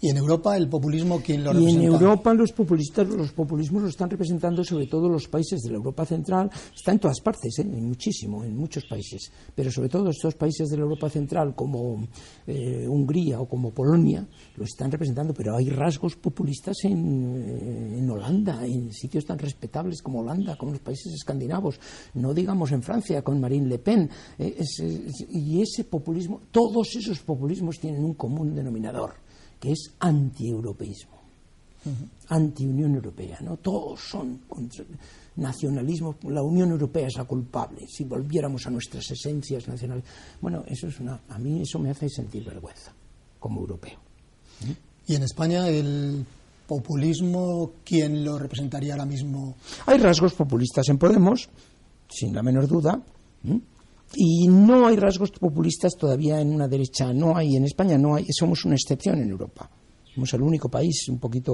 Y 0.00 0.10
en 0.10 0.16
Europa 0.16 0.56
el 0.56 0.68
populismo, 0.68 1.20
¿quién 1.20 1.42
lo 1.42 1.52
y 1.52 1.56
en 1.56 1.60
representa? 1.82 1.86
Europa 2.04 2.34
los 2.34 2.52
populistas, 2.52 3.08
los 3.08 3.32
populismos 3.32 3.82
lo 3.82 3.88
están 3.88 4.08
representando 4.08 4.62
sobre 4.62 4.86
todo 4.86 5.08
los 5.08 5.26
países 5.26 5.60
de 5.60 5.70
la 5.70 5.76
Europa 5.76 6.04
Central, 6.06 6.48
está 6.74 6.92
en 6.92 7.00
todas 7.00 7.20
partes, 7.20 7.58
¿eh? 7.58 7.62
en 7.62 7.84
muchísimo, 7.88 8.44
en 8.44 8.56
muchos 8.56 8.84
países, 8.84 9.32
pero 9.54 9.70
sobre 9.72 9.88
todo 9.88 10.08
estos 10.10 10.34
países 10.36 10.68
de 10.68 10.76
la 10.76 10.84
Europa 10.84 11.08
Central 11.10 11.54
como 11.56 12.06
eh, 12.46 12.86
Hungría 12.88 13.40
o 13.40 13.48
como 13.48 13.72
Polonia 13.72 14.24
lo 14.56 14.64
están 14.64 14.90
representando, 14.92 15.34
pero 15.34 15.56
hay 15.56 15.68
rasgos 15.68 16.14
populistas 16.16 16.76
en, 16.84 17.34
eh, 17.36 17.98
en 17.98 18.08
Holanda, 18.08 18.64
en 18.64 18.92
sitios 18.92 19.24
tan 19.26 19.38
respetables 19.38 20.00
como 20.00 20.20
Holanda, 20.20 20.56
como 20.56 20.72
los 20.72 20.80
países 20.80 21.12
escandinavos, 21.12 21.80
no 22.14 22.32
digamos 22.32 22.70
en 22.70 22.82
Francia 22.82 23.22
con 23.22 23.40
Marine 23.40 23.66
Le 23.66 23.78
Pen, 23.80 24.08
eh, 24.38 24.54
es- 24.58 24.78
es- 24.78 25.26
y 25.28 25.60
ese 25.60 25.84
populismo, 25.84 26.42
todos 26.52 26.94
esos 26.94 27.18
populismos 27.18 27.78
tienen 27.80 28.04
un 28.04 28.14
común 28.14 28.54
denominador, 28.54 29.14
que 29.60 29.72
es 29.72 29.92
antieuropeísmo 29.98 31.18
anti-Unión 32.28 32.94
Europea, 32.94 33.38
¿no? 33.40 33.56
Todos 33.56 34.00
son 34.00 34.38
contra 34.48 34.84
nacionalismo, 35.36 36.16
la 36.24 36.42
Unión 36.42 36.70
Europea 36.70 37.06
es 37.06 37.16
la 37.16 37.24
culpable, 37.24 37.86
si 37.88 38.04
volviéramos 38.04 38.66
a 38.66 38.70
nuestras 38.70 39.08
esencias 39.10 39.68
nacionales. 39.68 40.04
Bueno, 40.40 40.64
eso 40.66 40.88
es 40.88 40.98
una, 41.00 41.20
a 41.28 41.38
mí 41.38 41.62
eso 41.62 41.78
me 41.78 41.90
hace 41.90 42.08
sentir 42.08 42.44
vergüenza 42.44 42.92
como 43.38 43.60
europeo. 43.60 43.98
Y 45.06 45.14
en 45.14 45.22
España 45.22 45.68
el 45.68 46.26
populismo, 46.66 47.72
¿quién 47.84 48.24
lo 48.24 48.38
representaría 48.38 48.94
ahora 48.94 49.06
mismo? 49.06 49.56
Hay 49.86 49.98
rasgos 49.98 50.34
populistas 50.34 50.88
en 50.88 50.98
Podemos, 50.98 51.48
sin 52.10 52.34
la 52.34 52.42
menor 52.42 52.66
duda. 52.66 53.00
Y 54.14 54.48
no 54.48 54.86
hay 54.86 54.96
rasgos 54.96 55.30
populistas 55.32 55.94
todavía 55.96 56.40
en 56.40 56.54
una 56.54 56.68
derecha, 56.68 57.12
no 57.12 57.36
hay 57.36 57.56
en 57.56 57.64
España, 57.64 57.98
no 57.98 58.16
hay, 58.16 58.26
somos 58.30 58.64
una 58.64 58.74
excepción 58.74 59.20
en 59.20 59.30
Europa. 59.30 59.70
Somos 60.14 60.32
el 60.34 60.42
único 60.42 60.68
país 60.68 61.08
un 61.08 61.18
poquito 61.18 61.52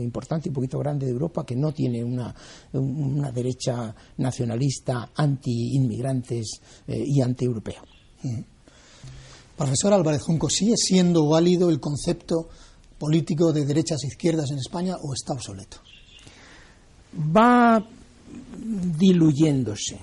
importante, 0.00 0.48
un 0.48 0.54
poquito 0.54 0.78
grande 0.78 1.04
de 1.04 1.12
Europa 1.12 1.44
que 1.44 1.56
no 1.56 1.72
tiene 1.72 2.02
una, 2.02 2.34
una 2.72 3.30
derecha 3.30 3.94
nacionalista 4.16 5.10
anti-inmigrantes 5.14 6.60
eh, 6.86 7.04
y 7.04 7.20
anti-europea. 7.20 7.82
Profesor 9.56 9.92
Álvarez 9.92 10.22
Junco, 10.22 10.48
¿sigue 10.48 10.76
siendo 10.76 11.28
válido 11.28 11.68
el 11.68 11.80
concepto 11.80 12.48
político 12.98 13.52
de 13.52 13.66
derechas 13.66 14.04
e 14.04 14.06
izquierdas 14.06 14.50
en 14.50 14.58
España 14.58 14.96
o 15.02 15.12
está 15.12 15.34
obsoleto? 15.34 15.78
va 17.16 17.82
diluyéndose, 18.98 19.98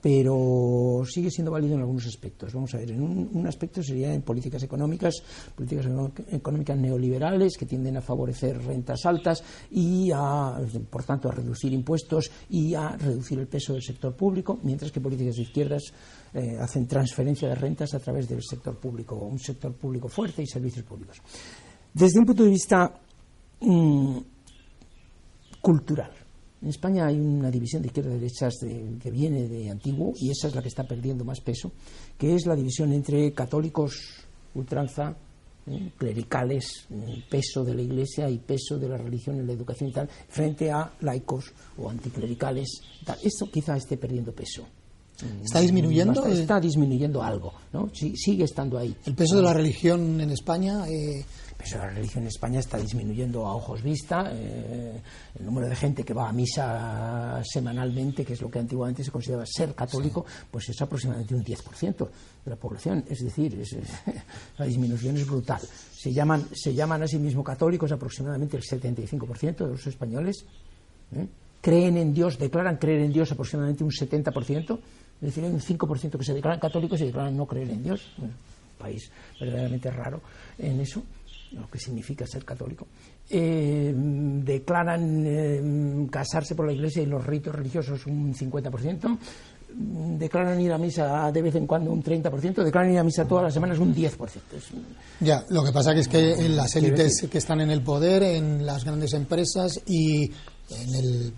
pero 0.00 1.02
sigue 1.06 1.30
siendo 1.30 1.50
válido 1.50 1.74
en 1.74 1.80
algunos 1.80 2.06
aspectos. 2.06 2.52
Vamos 2.54 2.74
a 2.74 2.78
ver, 2.78 2.90
en 2.92 3.02
un, 3.02 3.46
aspecto 3.46 3.82
sería 3.82 4.12
en 4.14 4.22
políticas 4.22 4.62
económicas, 4.62 5.22
políticas 5.54 5.86
eco- 5.86 6.12
económicas 6.30 6.78
neoliberales 6.78 7.56
que 7.56 7.66
tienden 7.66 7.96
a 7.96 8.00
favorecer 8.00 8.62
rentas 8.64 9.04
altas 9.04 9.42
y 9.70 10.10
a, 10.12 10.56
por 10.88 11.04
tanto, 11.04 11.28
a 11.28 11.32
reducir 11.32 11.72
impuestos 11.72 12.30
y 12.48 12.74
a 12.74 12.96
reducir 12.96 13.38
el 13.38 13.46
peso 13.46 13.74
del 13.74 13.82
sector 13.82 14.14
público, 14.14 14.58
mientras 14.62 14.90
que 14.90 15.00
políticas 15.00 15.36
de 15.36 15.42
izquierdas 15.42 15.82
eh, 16.32 16.56
hacen 16.60 16.86
transferencia 16.86 17.48
de 17.48 17.54
rentas 17.54 17.92
a 17.94 17.98
través 17.98 18.28
del 18.28 18.42
sector 18.42 18.78
público, 18.78 19.16
un 19.16 19.38
sector 19.38 19.74
público 19.74 20.08
fuerte 20.08 20.42
y 20.42 20.46
servicios 20.46 20.84
públicos. 20.84 21.18
Desde 21.92 22.20
un 22.20 22.24
punto 22.24 22.44
de 22.44 22.50
vista 22.50 22.94
mm, 23.60 24.18
cultural. 25.60 26.19
En 26.62 26.68
España 26.68 27.06
hay 27.06 27.18
una 27.18 27.50
división 27.50 27.80
de 27.82 27.88
izquierdas 27.88 28.14
y 28.14 28.18
derechas 28.18 28.54
de- 28.60 28.98
que 29.02 29.10
viene 29.10 29.48
de 29.48 29.70
antiguo 29.70 30.12
y 30.16 30.30
esa 30.30 30.48
es 30.48 30.54
la 30.54 30.60
que 30.62 30.68
está 30.68 30.84
perdiendo 30.84 31.24
más 31.24 31.40
peso, 31.40 31.72
que 32.18 32.34
es 32.34 32.44
la 32.46 32.54
división 32.54 32.92
entre 32.92 33.32
católicos, 33.32 33.94
ultranza, 34.54 35.16
eh, 35.66 35.92
clericales, 35.96 36.86
eh, 36.90 37.22
peso 37.30 37.64
de 37.64 37.74
la 37.74 37.82
Iglesia 37.82 38.28
y 38.28 38.38
peso 38.38 38.78
de 38.78 38.88
la 38.88 38.96
religión 38.98 39.38
en 39.38 39.46
la 39.46 39.52
educación 39.52 39.90
y 39.90 39.92
tal, 39.92 40.08
frente 40.28 40.70
a 40.70 40.92
laicos 41.00 41.52
o 41.78 41.88
anticlericales. 41.88 42.80
Tal. 43.04 43.18
Esto 43.22 43.50
quizá 43.50 43.76
esté 43.76 43.96
perdiendo 43.96 44.32
peso. 44.32 44.66
¿Está 45.44 45.60
disminuyendo 45.60 46.26
eh, 46.26 46.32
Está 46.40 46.60
disminuyendo 46.60 47.22
algo, 47.22 47.52
¿no? 47.72 47.90
Sí, 47.92 48.14
sigue 48.16 48.44
estando 48.44 48.78
ahí. 48.78 48.94
el 49.06 49.14
peso 49.14 49.36
de 49.36 49.42
la 49.42 49.52
religión 49.52 50.20
en 50.20 50.30
España? 50.30 50.86
eh, 50.88 51.24
El 51.50 51.56
peso 51.56 51.76
de 51.78 51.84
la 51.86 51.90
religión 51.90 52.22
en 52.24 52.28
España 52.28 52.58
está 52.60 52.78
disminuyendo 52.78 53.46
a 53.46 53.54
ojos 53.54 53.82
vista. 53.82 54.30
eh, 54.32 55.00
el 55.38 55.44
número 55.44 55.68
de 55.68 55.76
gente 55.76 56.02
que 56.04 56.14
va 56.14 56.28
a 56.28 56.32
misa 56.32 57.40
semanalmente, 57.44 58.24
que 58.24 58.32
es 58.32 58.40
lo 58.40 58.50
que 58.50 58.58
antiguamente 58.58 59.04
se 59.04 59.10
consideraba 59.10 59.44
ser 59.46 59.74
católico, 59.74 60.24
pues 60.50 60.68
es 60.70 60.80
aproximadamente 60.80 61.34
un 61.34 61.44
10% 61.44 61.96
de 62.44 62.50
la 62.50 62.56
población. 62.56 63.04
Es 63.08 63.20
decir, 63.22 63.58
es- 63.60 63.76
la 64.58 64.64
disminución 64.64 65.16
es 65.16 65.26
brutal. 65.26 65.60
Se 65.94 66.12
llaman, 66.12 66.46
se 66.54 66.72
llaman 66.74 67.02
a 67.02 67.06
sí 67.06 67.18
mismos 67.18 67.44
católicos 67.44 67.92
aproximadamente 67.92 68.56
el 68.56 68.62
75% 68.62 69.56
de 69.66 69.68
los 69.72 69.86
españoles. 69.86 70.44
¿eh? 71.14 71.26
Creen 71.60 71.98
en 71.98 72.14
Dios, 72.14 72.38
declaran 72.38 72.78
creer 72.78 73.00
en 73.02 73.12
Dios 73.12 73.30
aproximadamente 73.32 73.84
un 73.84 73.90
70%. 73.90 74.78
Es 75.20 75.26
decir, 75.28 75.44
hay 75.44 75.50
un 75.52 75.60
5% 75.60 76.18
que 76.18 76.24
se 76.24 76.34
declaran 76.34 76.58
católicos 76.60 77.00
y 77.00 77.06
declaran 77.06 77.36
no 77.36 77.46
creer 77.46 77.70
en 77.70 77.82
Dios. 77.82 78.00
Bueno, 78.16 78.34
país 78.78 79.10
verdaderamente 79.38 79.90
raro 79.90 80.20
en 80.58 80.80
eso, 80.80 81.02
lo 81.52 81.68
que 81.68 81.78
significa 81.78 82.26
ser 82.26 82.44
católico. 82.44 82.86
Eh, 83.28 83.92
declaran 83.94 85.22
eh, 85.26 86.06
casarse 86.10 86.54
por 86.54 86.66
la 86.66 86.72
iglesia 86.72 87.02
y 87.02 87.06
los 87.06 87.24
ritos 87.26 87.54
religiosos 87.54 88.06
un 88.06 88.34
50%. 88.34 89.18
mm, 89.74 90.16
Declaran 90.18 90.60
ir 90.60 90.72
a 90.72 90.78
misa 90.78 91.30
de 91.30 91.42
vez 91.42 91.54
en 91.54 91.66
cuando 91.66 91.92
un 91.92 92.02
30%, 92.02 92.64
declaran 92.64 92.90
ir 92.92 92.98
a 92.98 93.04
misa 93.04 93.26
todas 93.26 93.44
las 93.44 93.54
semanas 93.54 93.78
un 93.78 93.94
10%. 93.94 94.56
Es 94.56 94.70
un- 94.72 94.84
Ya, 95.20 95.44
lo 95.50 95.62
que 95.62 95.70
pasa 95.72 95.92
que 95.94 96.00
es 96.00 96.08
que 96.08 96.32
en 96.32 96.56
las 96.56 96.74
élites 96.76 97.26
que 97.30 97.38
están 97.38 97.60
en 97.60 97.70
el 97.70 97.82
poder, 97.82 98.22
en 98.22 98.64
las 98.66 98.84
grandes 98.84 99.12
empresas 99.12 99.80
y 99.86 100.24
en 100.70 100.94
el, 100.94 101.32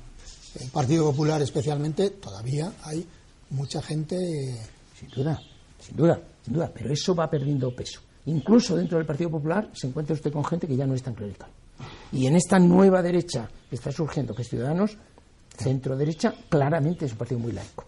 el 0.60 0.70
Partido 0.72 1.04
Popular 1.10 1.42
especialmente, 1.42 2.10
todavía 2.10 2.72
hay 2.84 3.04
mucha 3.52 3.80
gente. 3.82 4.16
Sin 4.98 5.08
duda, 5.10 5.40
sin 5.80 5.96
duda, 5.96 6.20
sin 6.44 6.54
duda, 6.54 6.70
pero 6.72 6.92
eso 6.92 7.14
va 7.14 7.28
perdiendo 7.30 7.74
peso. 7.74 8.00
Incluso 8.26 8.76
dentro 8.76 8.98
del 8.98 9.06
Partido 9.06 9.30
Popular 9.30 9.70
se 9.72 9.86
encuentra 9.88 10.14
usted 10.14 10.32
con 10.32 10.44
gente 10.44 10.66
que 10.68 10.76
ya 10.76 10.86
no 10.86 10.94
es 10.94 11.02
tan 11.02 11.14
clerical. 11.14 11.48
Y 12.12 12.26
en 12.26 12.36
esta 12.36 12.58
nueva 12.58 13.02
derecha 13.02 13.48
que 13.68 13.74
está 13.76 13.90
surgiendo, 13.90 14.34
que 14.34 14.42
es 14.42 14.48
Ciudadanos, 14.48 14.96
centro-derecha, 15.56 16.34
claramente 16.48 17.06
es 17.06 17.12
un 17.12 17.18
partido 17.18 17.40
muy 17.40 17.52
laico. 17.52 17.84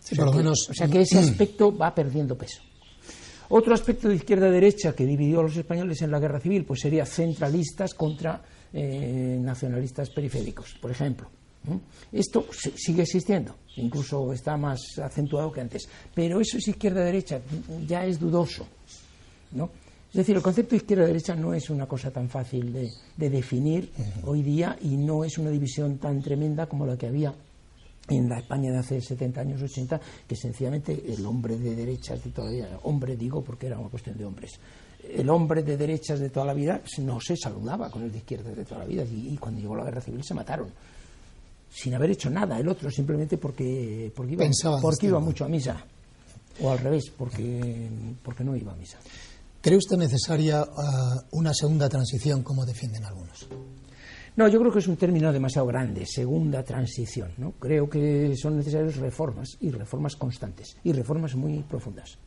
Sí, 0.00 0.14
por 0.16 0.26
lo 0.26 0.32
que- 0.32 0.38
menos- 0.38 0.68
o 0.70 0.74
sea 0.74 0.88
que 0.88 1.02
ese 1.02 1.18
aspecto 1.18 1.76
va 1.76 1.94
perdiendo 1.94 2.36
peso. 2.36 2.62
Otro 3.50 3.74
aspecto 3.74 4.08
de 4.08 4.16
izquierda-derecha 4.16 4.94
que 4.94 5.04
dividió 5.04 5.40
a 5.40 5.42
los 5.42 5.56
españoles 5.56 6.00
en 6.02 6.10
la 6.10 6.18
guerra 6.18 6.40
civil 6.40 6.64
pues 6.64 6.80
sería 6.80 7.04
centralistas 7.04 7.94
contra 7.94 8.42
eh, 8.76 9.38
nacionalistas 9.40 10.10
periféricos, 10.10 10.74
por 10.80 10.90
ejemplo. 10.90 11.28
Esto 12.12 12.46
si- 12.52 12.72
sigue 12.76 13.02
existiendo, 13.02 13.54
incluso 13.76 14.32
está 14.32 14.56
más 14.56 14.80
acentuado 15.02 15.50
que 15.52 15.60
antes. 15.60 15.88
Pero 16.14 16.40
eso 16.40 16.58
es 16.58 16.68
izquierda-derecha, 16.68 17.40
ya 17.86 18.04
es 18.04 18.18
dudoso. 18.20 18.66
¿no? 19.52 19.70
Es 20.10 20.18
decir, 20.18 20.36
el 20.36 20.42
concepto 20.42 20.70
de 20.70 20.76
izquierda-derecha 20.78 21.34
no 21.34 21.54
es 21.54 21.70
una 21.70 21.86
cosa 21.86 22.10
tan 22.10 22.28
fácil 22.28 22.72
de, 22.72 22.90
de 23.16 23.30
definir 23.30 23.90
hoy 24.24 24.42
día 24.42 24.76
y 24.82 24.96
no 24.96 25.24
es 25.24 25.38
una 25.38 25.50
división 25.50 25.98
tan 25.98 26.22
tremenda 26.22 26.66
como 26.66 26.86
la 26.86 26.96
que 26.96 27.06
había 27.08 27.34
en 28.08 28.28
la 28.28 28.38
España 28.38 28.70
de 28.70 28.78
hace 28.78 29.00
70 29.00 29.40
años, 29.40 29.62
80, 29.62 29.98
que 30.28 30.36
sencillamente 30.36 31.02
el 31.12 31.24
hombre 31.24 31.56
de 31.56 31.74
derechas 31.74 32.22
de 32.22 32.30
toda 32.30 32.48
la 32.50 32.52
vida, 32.54 32.78
hombre 32.82 33.16
digo 33.16 33.42
porque 33.42 33.66
era 33.66 33.78
una 33.78 33.88
cuestión 33.88 34.16
de 34.18 34.24
hombres, 34.26 34.52
el 35.02 35.28
hombre 35.30 35.62
de 35.62 35.76
derechas 35.76 36.20
de 36.20 36.28
toda 36.30 36.44
la 36.46 36.54
vida 36.54 36.82
no 36.98 37.18
se 37.20 37.34
saludaba 37.36 37.90
con 37.90 38.02
el 38.02 38.12
de 38.12 38.18
izquierdas 38.18 38.54
de 38.56 38.64
toda 38.64 38.80
la 38.80 38.86
vida 38.86 39.04
y, 39.04 39.28
y 39.34 39.36
cuando 39.38 39.60
llegó 39.60 39.74
la 39.74 39.84
guerra 39.84 40.00
civil 40.02 40.22
se 40.22 40.34
mataron 40.34 40.68
sin 41.74 41.94
haber 41.94 42.10
hecho 42.12 42.30
nada 42.30 42.58
el 42.58 42.68
otro 42.68 42.90
simplemente 42.90 43.36
porque 43.36 44.12
porque 44.14 44.32
iba, 44.34 44.44
porque 44.80 45.06
iba 45.06 45.18
mucho 45.20 45.44
a 45.44 45.48
misa 45.48 45.84
o 46.60 46.70
al 46.70 46.78
revés 46.78 47.10
porque 47.16 47.88
porque 48.22 48.44
no 48.44 48.54
iba 48.54 48.72
a 48.72 48.76
misa 48.76 48.98
¿Cree 49.60 49.78
usted 49.78 49.96
necesaria 49.96 50.60
ah, 50.60 51.24
una 51.30 51.54
segunda 51.54 51.88
transición, 51.88 52.42
como 52.42 52.66
defienden 52.66 53.02
algunos? 53.06 53.48
No, 54.36 54.46
yo 54.46 54.58
creo 54.60 54.70
que 54.70 54.80
es 54.80 54.88
un 54.88 54.96
término 54.98 55.32
demasiado 55.32 55.66
grande, 55.66 56.04
segunda 56.04 56.62
transición. 56.62 57.32
¿no? 57.38 57.52
Creo 57.52 57.88
que 57.88 58.34
son 58.36 58.58
necesarias 58.58 58.96
reformas 58.96 59.56
y 59.60 59.70
reformas 59.70 60.16
constantes 60.16 60.76
y 60.84 60.92
reformas 60.92 61.34
muy 61.34 61.62
profundas, 61.62 62.18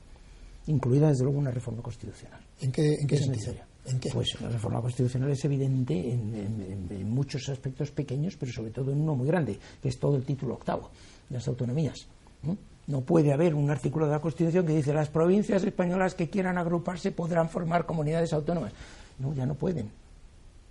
incluida 0.65 1.09
desde 1.09 1.25
luego 1.25 1.37
una 1.37 1.51
reforma 1.51 1.83
constitucional. 1.83 2.41
¿En 2.59 2.71
qué, 2.71 2.95
en 2.99 3.05
qué 3.05 3.15
Es 3.17 3.21
sentido? 3.21 3.51
necesaria. 3.53 3.67
Pues 4.13 4.39
la 4.41 4.49
reforma 4.49 4.81
constitucional 4.81 5.31
es 5.31 5.45
evidente 5.45 5.93
en, 5.93 7.09
muchos 7.09 7.47
aspectos 7.49 7.91
pequeños, 7.91 8.35
pero 8.37 8.51
sobre 8.51 8.71
todo 8.71 8.91
en 8.91 9.01
uno 9.01 9.15
muy 9.15 9.27
grande, 9.27 9.57
que 9.81 9.89
es 9.89 9.97
todo 9.97 10.15
el 10.17 10.23
título 10.23 10.55
octavo, 10.55 10.89
las 11.29 11.47
autonomías. 11.47 12.05
¿no? 12.43 12.57
No 12.87 13.01
puede 13.01 13.33
haber 13.33 13.55
un 13.55 13.69
artículo 13.69 14.05
de 14.05 14.11
la 14.13 14.19
Constitución 14.19 14.65
que 14.65 14.73
dice 14.73 14.93
las 14.93 15.09
provincias 15.09 15.63
españolas 15.63 16.15
que 16.15 16.29
quieran 16.29 16.57
agruparse 16.57 17.11
podrán 17.11 17.49
formar 17.49 17.85
comunidades 17.85 18.33
autónomas. 18.33 18.73
No, 19.19 19.33
ya 19.33 19.45
no 19.45 19.55
pueden. 19.55 19.89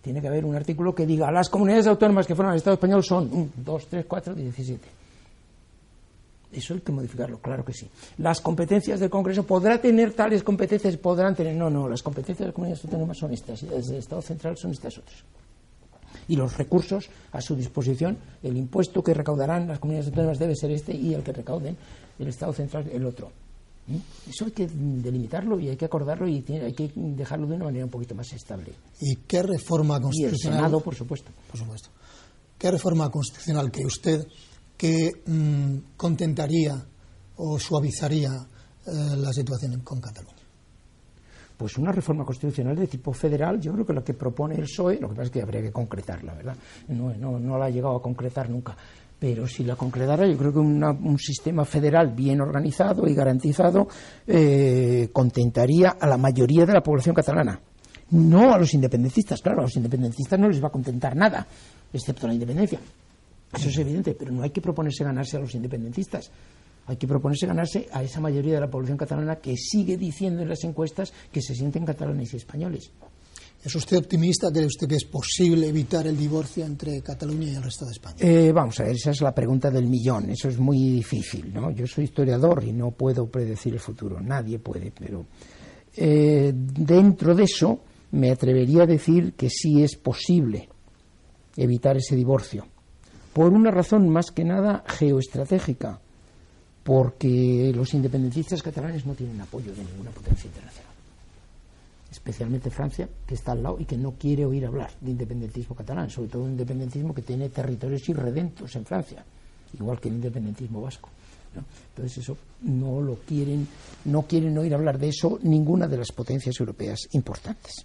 Tiene 0.03 0.21
que 0.21 0.29
haber 0.29 0.45
un 0.45 0.55
artículo 0.55 0.95
que 0.95 1.05
diga 1.05 1.31
las 1.33 1.49
comunidades 1.49 1.87
autónomas 1.87 2.27
que 2.27 2.35
forman 2.35 2.53
el 2.53 2.59
Estado 2.59 2.75
español 2.75 3.03
son 3.03 3.29
1, 3.33 3.49
2, 3.57 3.87
3, 3.89 4.07
4, 4.07 4.35
17. 4.35 5.06
Eso 6.57 6.73
hay 6.73 6.81
que 6.81 6.91
modificarlo, 6.91 7.39
claro 7.39 7.63
que 7.65 7.75
sí. 7.75 7.87
Las 8.17 8.41
competencias 8.41 8.99
del 8.99 9.11
Congreso 9.11 9.45
podrá 9.45 9.79
tener 9.79 10.15
tales 10.15 10.43
competencias, 10.43 10.97
podrán 10.97 11.35
tener. 11.35 11.55
No, 11.55 11.69
no, 11.69 11.87
las 11.87 12.03
competencias 12.03 12.39
de 12.39 12.45
las 12.47 12.55
comunidades 12.55 12.83
autónomas 12.85 13.19
son 13.19 13.33
estas, 13.35 13.63
y 13.63 13.67
desde 13.67 13.93
el 13.93 13.99
Estado 13.99 14.23
central 14.23 14.57
son 14.57 14.71
estas 14.71 14.97
otras. 14.97 15.23
Y 16.29 16.37
los 16.37 16.57
recursos 16.57 17.11
a 17.33 17.41
su 17.43 17.55
disposición, 17.55 18.17
el 18.43 18.57
impuesto 18.57 19.03
que 19.03 19.13
recaudarán 19.13 19.69
las 19.69 19.79
comunidades 19.79 20.09
autónomas 20.09 20.39
debe 20.39 20.57
ser 20.57 20.71
este 20.71 20.97
y 20.97 21.13
el 21.13 21.23
que 21.23 21.33
recauden 21.33 21.77
el 22.19 22.29
Estado 22.29 22.55
central 22.55 22.89
el 22.91 23.05
otro. 23.05 23.31
¿Mm? 23.87 23.97
Eso 24.31 24.47
hay 24.47 24.51
que 24.53 24.67
delimitarlo 24.67 25.61
y 25.61 25.69
hay 25.69 25.77
que 25.77 25.85
acordarlo 25.85 26.27
y 26.27 26.43
hay 26.49 26.73
que 26.73 26.91
dejarlo 26.95 27.47
de 27.47 27.55
una 27.57 27.67
manera 27.67 27.85
un 27.85 27.91
poquito 27.91 28.15
más 28.15 28.33
estable. 28.33 28.73
¿Y 29.01 29.17
qué 29.29 29.43
reforma 29.43 29.95
Y 29.95 29.97
el 29.97 30.03
constitucional? 30.03 30.59
Senado, 30.59 30.81
por 30.81 30.95
supuesto. 30.95 31.31
por 31.49 31.61
supuesto. 31.61 31.91
¿Qué 32.59 32.71
reforma 32.71 33.11
constitucional 33.11 33.71
que 33.71 33.85
usted 33.85 34.27
que 34.77 35.23
mm, 35.27 35.97
contentaría 35.97 36.75
o 37.37 37.59
suavizaría 37.59 38.31
eh, 38.87 39.17
la 39.17 39.33
situación 39.33 39.81
con 39.81 40.01
Cataluña? 40.01 40.35
Pues 41.57 41.79
una 41.79 41.91
reforma 41.91 42.25
constitucional 42.25 42.77
de 42.77 42.87
tipo 42.87 43.13
federal, 43.15 43.59
yo 43.61 43.73
creo 43.73 43.87
que 43.87 43.93
lo 43.95 44.05
que 44.05 44.13
propone 44.13 44.57
el 44.57 44.63
PSOE, 44.65 45.01
lo 45.01 45.09
que 45.09 45.15
pasa 45.15 45.25
es 45.27 45.31
que 45.31 45.41
habría 45.43 45.63
que 45.63 45.73
concretarla, 45.73 46.35
¿verdad? 46.35 46.57
No, 46.89 47.15
no, 47.15 47.39
no 47.39 47.57
la 47.59 47.67
ha 47.67 47.71
llegado 47.71 47.97
a 47.97 48.03
concretar 48.03 48.51
nunca. 48.51 48.77
Pero 49.19 49.47
si 49.49 49.65
la 49.65 49.77
concretara, 49.77 50.27
yo 50.29 50.37
creo 50.37 50.53
que 50.53 50.59
una- 50.59 50.91
un 50.91 51.19
sistema 51.19 51.65
federal 51.65 52.13
bien 52.15 52.43
organizado 52.43 53.07
y 53.09 53.15
garantizado 53.15 53.89
eh, 54.27 55.09
contentaría 55.11 55.97
a 55.99 56.07
la 56.07 56.19
mayoría 56.19 56.67
de 56.67 56.75
la 56.75 56.83
población 56.83 57.15
catalana. 57.15 57.59
No 58.11 58.53
a 58.53 58.59
los 58.59 58.75
independentistas, 58.75 59.41
claro, 59.41 59.61
a 59.61 59.63
los 59.63 59.77
independentistas 59.77 60.39
no 60.39 60.49
les 60.51 60.63
va 60.63 60.69
a 60.69 60.73
contentar 60.73 61.17
nada, 61.17 61.47
excepto 61.91 62.27
la 62.27 62.35
independencia. 62.35 62.79
Eso 63.57 63.69
es 63.69 63.79
evidente, 63.79 64.15
pero 64.15 64.33
no 64.33 64.43
hay 64.43 64.51
que 64.51 64.61
proponerse 64.61 65.03
ganarse 65.03 65.37
a 65.37 65.41
los 65.41 65.55
independentistas. 65.55 66.31
Hay 66.87 66.97
que 66.97 67.09
proponerse 67.09 67.47
ganarse 67.47 67.89
a 67.93 68.03
esa 68.03 68.21
mayoría 68.21 68.55
de 68.55 68.61
la 68.61 68.71
población 68.71 68.97
catalana 68.97 69.37
que 69.37 69.57
sigue 69.57 69.97
diciendo 69.97 70.43
en 70.43 70.49
las 70.49 70.63
encuestas 70.63 71.13
que 71.33 71.43
se 71.43 71.55
sienten 71.55 71.85
catalanes 71.85 72.33
y 72.33 72.37
españoles. 72.37 72.91
¿Es 73.65 73.75
usted 73.75 73.97
optimista? 73.97 74.53
¿Cree 74.53 74.67
usted 74.67 74.87
que 74.87 74.95
es 74.95 75.05
posible 75.05 75.69
evitar 75.69 76.07
el 76.07 76.17
divorcio 76.17 76.65
entre 76.65 77.01
Cataluña 77.03 77.49
y 77.49 77.55
el 77.57 77.63
resto 77.65 77.85
de 77.85 77.91
España? 77.91 78.17
Eh, 78.21 78.53
vamos 78.53 78.79
a 78.79 78.85
ver, 78.85 78.95
esa 78.95 79.11
es 79.11 79.21
la 79.21 79.35
pregunta 79.35 79.73
del 79.73 79.89
millón. 79.89 80.31
Eso 80.31 80.49
es 80.49 80.59
muy 80.59 80.79
difícil, 80.79 81.53
¿no? 81.53 81.73
Yo 81.73 81.85
soy 81.89 82.05
historiador 82.05 82.63
y 82.63 82.73
no 82.73 82.93
puedo 82.93 83.27
predecir 83.27 83.73
el 83.73 83.81
futuro. 83.81 84.21
Nadie 84.21 84.61
puede, 84.61 84.93
pero 84.97 85.27
eh, 85.97 86.53
dentro 86.55 87.35
de 87.35 87.43
eso 87.43 87.81
me 88.13 88.31
atrevería 88.31 88.85
a 88.85 88.87
decir 88.87 89.33
que 89.33 89.51
sí 89.51 89.83
es 89.83 89.97
posible 89.97 90.69
evitar 91.57 91.97
ese 91.97 92.15
divorcio. 92.15 92.69
Por 93.37 93.53
una 93.53 93.71
razón 93.71 94.09
más 94.09 94.31
que 94.31 94.45
nada 94.45 94.83
geoestratégica, 94.87 96.01
porque 96.83 97.71
los 97.77 97.93
independentistas 97.93 98.63
catalanes 98.63 99.05
no 99.05 99.13
tienen 99.13 99.39
apoyo 99.39 99.75
de 99.75 99.85
ninguna 99.85 100.11
potencia 100.11 100.49
internacional 100.49 100.87
especialmente 102.11 102.71
Francia, 102.71 103.07
que 103.27 103.35
está 103.35 103.53
al 103.53 103.63
lado 103.63 103.77
y 103.79 103.85
que 103.85 103.99
no 103.99 104.13
quiere 104.13 104.47
oír 104.47 104.65
hablar 104.65 104.91
de 105.03 105.11
independentismo 105.11 105.77
catalán, 105.77 106.09
sobre 106.09 106.31
todo 106.31 106.45
un 106.45 106.53
independentismo 106.53 107.15
que 107.15 107.21
tiene 107.21 107.51
territorios 107.51 108.09
irredentos 108.09 108.75
en 108.75 108.87
Francia, 108.87 109.23
igual 109.79 110.01
que 110.01 110.09
el 110.09 110.15
independentismo 110.15 110.81
vasco. 110.81 111.11
¿no? 111.55 111.65
Entonces 111.91 112.19
eso 112.19 112.39
no 112.63 113.03
lo 113.03 113.17
quieren, 113.17 113.69
no 114.07 114.23
quieren 114.23 114.57
oír 114.57 114.73
hablar 114.75 114.99
de 114.99 115.09
eso 115.09 115.39
ninguna 115.43 115.87
de 115.87 115.99
las 115.99 116.11
potencias 116.11 116.59
europeas 116.59 117.01
importantes. 117.13 117.85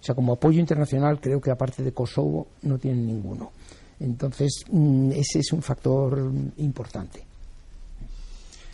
O 0.00 0.04
sea, 0.04 0.14
como 0.14 0.34
apoyo 0.34 0.60
internacional 0.60 1.18
creo 1.18 1.40
que 1.40 1.50
aparte 1.50 1.82
de 1.82 1.92
Kosovo 1.92 2.48
no 2.62 2.76
tienen 2.76 3.06
ninguno. 3.06 3.52
Entonces 4.02 4.64
mm, 4.70 5.12
ese 5.12 5.38
es 5.40 5.52
un 5.52 5.62
factor 5.62 6.30
importante. 6.58 7.24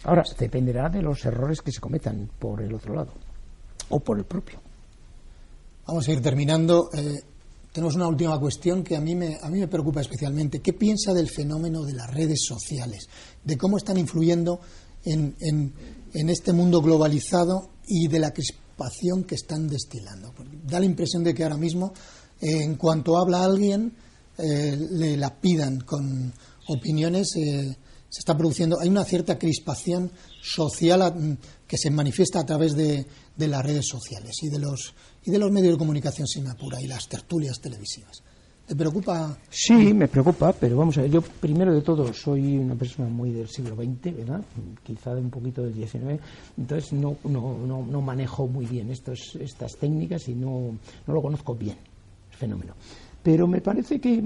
Ahora, 0.05 0.25
dependerá 0.39 0.89
de 0.89 1.03
los 1.03 1.25
errores 1.25 1.61
que 1.61 1.73
se 1.73 1.81
cometan 1.81 2.31
por 2.39 2.63
el 2.63 2.73
otro 2.75 2.95
lado 2.95 3.13
o 3.91 4.01
por 4.01 4.19
el 4.19 4.25
propio. 4.25 4.61
Vamos 5.87 6.09
a 6.09 6.13
ir 6.13 6.21
terminando. 6.23 6.89
Eh, 6.95 7.17
tenemos 7.73 7.95
una 7.97 8.07
última 8.09 8.39
cuestión 8.39 8.83
que 8.83 8.97
a 8.97 9.01
mí, 9.01 9.15
me, 9.15 9.39
a 9.43 9.49
mí 9.51 9.59
me 9.61 9.69
preocupa 9.69 10.01
especialmente. 10.01 10.61
¿Qué 10.61 10.73
piensa 10.73 11.13
del 11.13 11.29
fenómeno 11.29 11.83
de 11.85 11.93
las 11.95 12.13
redes 12.13 12.45
sociales? 12.47 13.09
De 13.45 13.57
cómo 13.59 13.77
están 13.77 13.99
influyendo 13.99 14.61
en, 15.05 15.35
en- 15.41 15.73
este 16.31 16.53
mundo 16.53 16.81
globalizado 16.81 17.71
y 17.87 18.09
de 18.09 18.19
la 18.19 18.33
crispación 18.33 19.25
que 19.25 19.35
están 19.35 19.69
destilando. 19.69 20.33
Da 20.64 20.81
la 20.81 20.87
impresión 20.87 21.23
de 21.23 21.35
que 21.35 21.43
ahora 21.43 21.57
mismo, 21.59 21.93
eh, 22.41 22.62
en 22.62 22.77
cuanto 22.77 23.19
habla 23.19 23.45
alguien, 23.45 23.93
eh, 24.38 24.77
le 24.92 25.16
lapidan 25.16 25.81
con 25.81 26.33
opiniones. 26.68 27.37
eh, 27.37 27.77
se 28.11 28.20
está 28.20 28.37
produciendo, 28.37 28.81
hay 28.81 28.88
una 28.88 29.05
cierta 29.05 29.38
crispación 29.38 30.11
social 30.42 31.12
mm, 31.14 31.37
que 31.66 31.77
se 31.77 31.90
manifiesta 31.90 32.40
a 32.40 32.46
través 32.46 32.74
de, 32.74 33.05
de 33.37 33.48
las 33.48 33.62
redes 33.62 33.87
sociales 33.87 34.42
y 34.42 34.48
de 34.48 34.59
los 34.59 34.94
y 35.24 35.31
de 35.31 35.38
los 35.38 35.51
medios 35.51 35.74
de 35.74 35.79
comunicación 35.79 36.27
sin 36.27 36.46
apura 36.46 36.81
y 36.81 36.87
las 36.87 37.07
tertulias 37.07 37.61
televisivas. 37.61 38.22
¿Le 38.68 38.77
preocupa? 38.77 39.37
Sí, 39.48 39.94
me 39.94 40.09
preocupa, 40.09 40.53
pero 40.53 40.77
vamos 40.77 40.96
a 40.98 41.03
ver, 41.03 41.11
yo 41.11 41.22
primero 41.22 41.74
de 41.74 41.81
todo 41.81 42.12
soy 42.12 42.59
una 42.59 42.74
persona 42.74 43.09
muy 43.09 43.31
del 43.31 43.48
siglo 43.48 43.74
XX, 43.74 44.16
¿verdad? 44.16 44.42
Quizá 44.83 45.14
de 45.14 45.20
un 45.22 45.31
poquito 45.31 45.62
del 45.62 45.74
XIX, 45.74 46.20
entonces 46.57 46.92
no, 46.92 47.16
no, 47.24 47.59
no, 47.59 47.87
no 47.87 48.01
manejo 48.03 48.46
muy 48.46 48.66
bien 48.66 48.90
estos, 48.90 49.37
estas 49.40 49.77
técnicas 49.77 50.29
y 50.29 50.35
no, 50.35 50.79
no 51.07 51.14
lo 51.14 51.22
conozco 51.22 51.55
bien, 51.55 51.79
el 52.31 52.37
fenómeno. 52.37 52.74
Pero 53.29 53.47
me 53.47 53.61
parece 53.61 54.01
que, 54.01 54.25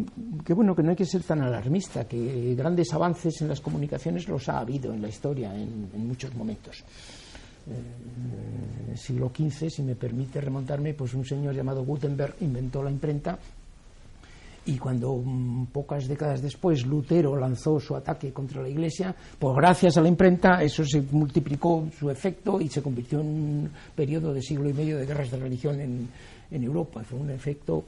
bueno, 0.54 0.76
que 0.76 0.82
no 0.84 0.90
hay 0.90 0.96
que 0.96 1.04
ser 1.04 1.24
tan 1.24 1.42
alarmista, 1.42 2.04
que 2.04 2.54
grandes 2.54 2.94
avances 2.94 3.42
en 3.42 3.48
las 3.48 3.60
comunicaciones 3.60 4.28
los 4.28 4.48
ha 4.48 4.60
habido 4.60 4.94
en 4.94 5.02
la 5.02 5.08
historia 5.08 5.52
en, 5.52 6.06
muchos 6.06 6.32
momentos. 6.36 6.84
En 7.66 8.92
el 8.92 8.96
siglo 8.96 9.32
XV, 9.36 9.70
si 9.70 9.82
me 9.82 9.96
permite 9.96 10.40
remontarme, 10.40 10.94
pues 10.94 11.14
un 11.14 11.24
señor 11.24 11.52
llamado 11.52 11.84
Gutenberg 11.84 12.36
inventó 12.42 12.80
la 12.80 12.92
imprenta 12.92 13.36
y 14.66 14.78
cuando 14.78 15.16
mm, 15.16 15.66
pocas 15.72 16.06
décadas 16.06 16.40
después 16.40 16.86
Lutero 16.86 17.34
lanzó 17.34 17.80
su 17.80 17.96
ataque 17.96 18.32
contra 18.32 18.62
la 18.62 18.68
Iglesia, 18.68 19.12
pues 19.36 19.56
gracias 19.56 19.96
a 19.96 20.00
la 20.00 20.06
imprenta 20.06 20.62
eso 20.62 20.84
se 20.84 21.02
multiplicó 21.10 21.88
su 21.98 22.08
efecto 22.08 22.60
y 22.60 22.68
se 22.68 22.80
convirtió 22.80 23.18
en 23.18 23.26
un 23.26 23.70
periodo 23.96 24.32
de 24.32 24.42
siglo 24.42 24.70
y 24.70 24.72
medio 24.72 24.96
de 24.96 25.06
guerras 25.06 25.32
de 25.32 25.38
religión 25.38 25.80
en 25.80 26.62
Europa. 26.62 27.02
Fue 27.02 27.18
un 27.18 27.30
efecto, 27.30 27.82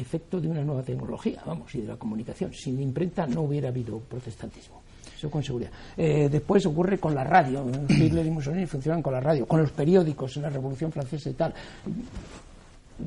efecto 0.00 0.40
de 0.40 0.48
una 0.48 0.62
nueva 0.62 0.82
tecnología, 0.82 1.42
vamos, 1.46 1.74
y 1.74 1.80
de 1.80 1.88
la 1.88 1.96
comunicación. 1.96 2.52
Sin 2.52 2.80
imprenta 2.80 3.26
no 3.26 3.42
hubiera 3.42 3.68
habido 3.68 3.98
protestantismo. 3.98 4.82
Eso 5.16 5.30
con 5.30 5.42
seguridad. 5.42 5.70
Eh, 5.96 6.28
después 6.30 6.64
ocurre 6.66 6.98
con 6.98 7.14
la 7.14 7.24
radio. 7.24 7.66
Hitler 7.88 8.24
y 8.24 8.30
Mussolini 8.30 8.66
funcionan 8.66 9.02
con 9.02 9.12
la 9.12 9.20
radio, 9.20 9.46
con 9.46 9.60
los 9.60 9.70
periódicos 9.70 10.36
en 10.36 10.42
la 10.42 10.50
Revolución 10.50 10.90
Francesa 10.90 11.28
y 11.30 11.34
tal. 11.34 11.54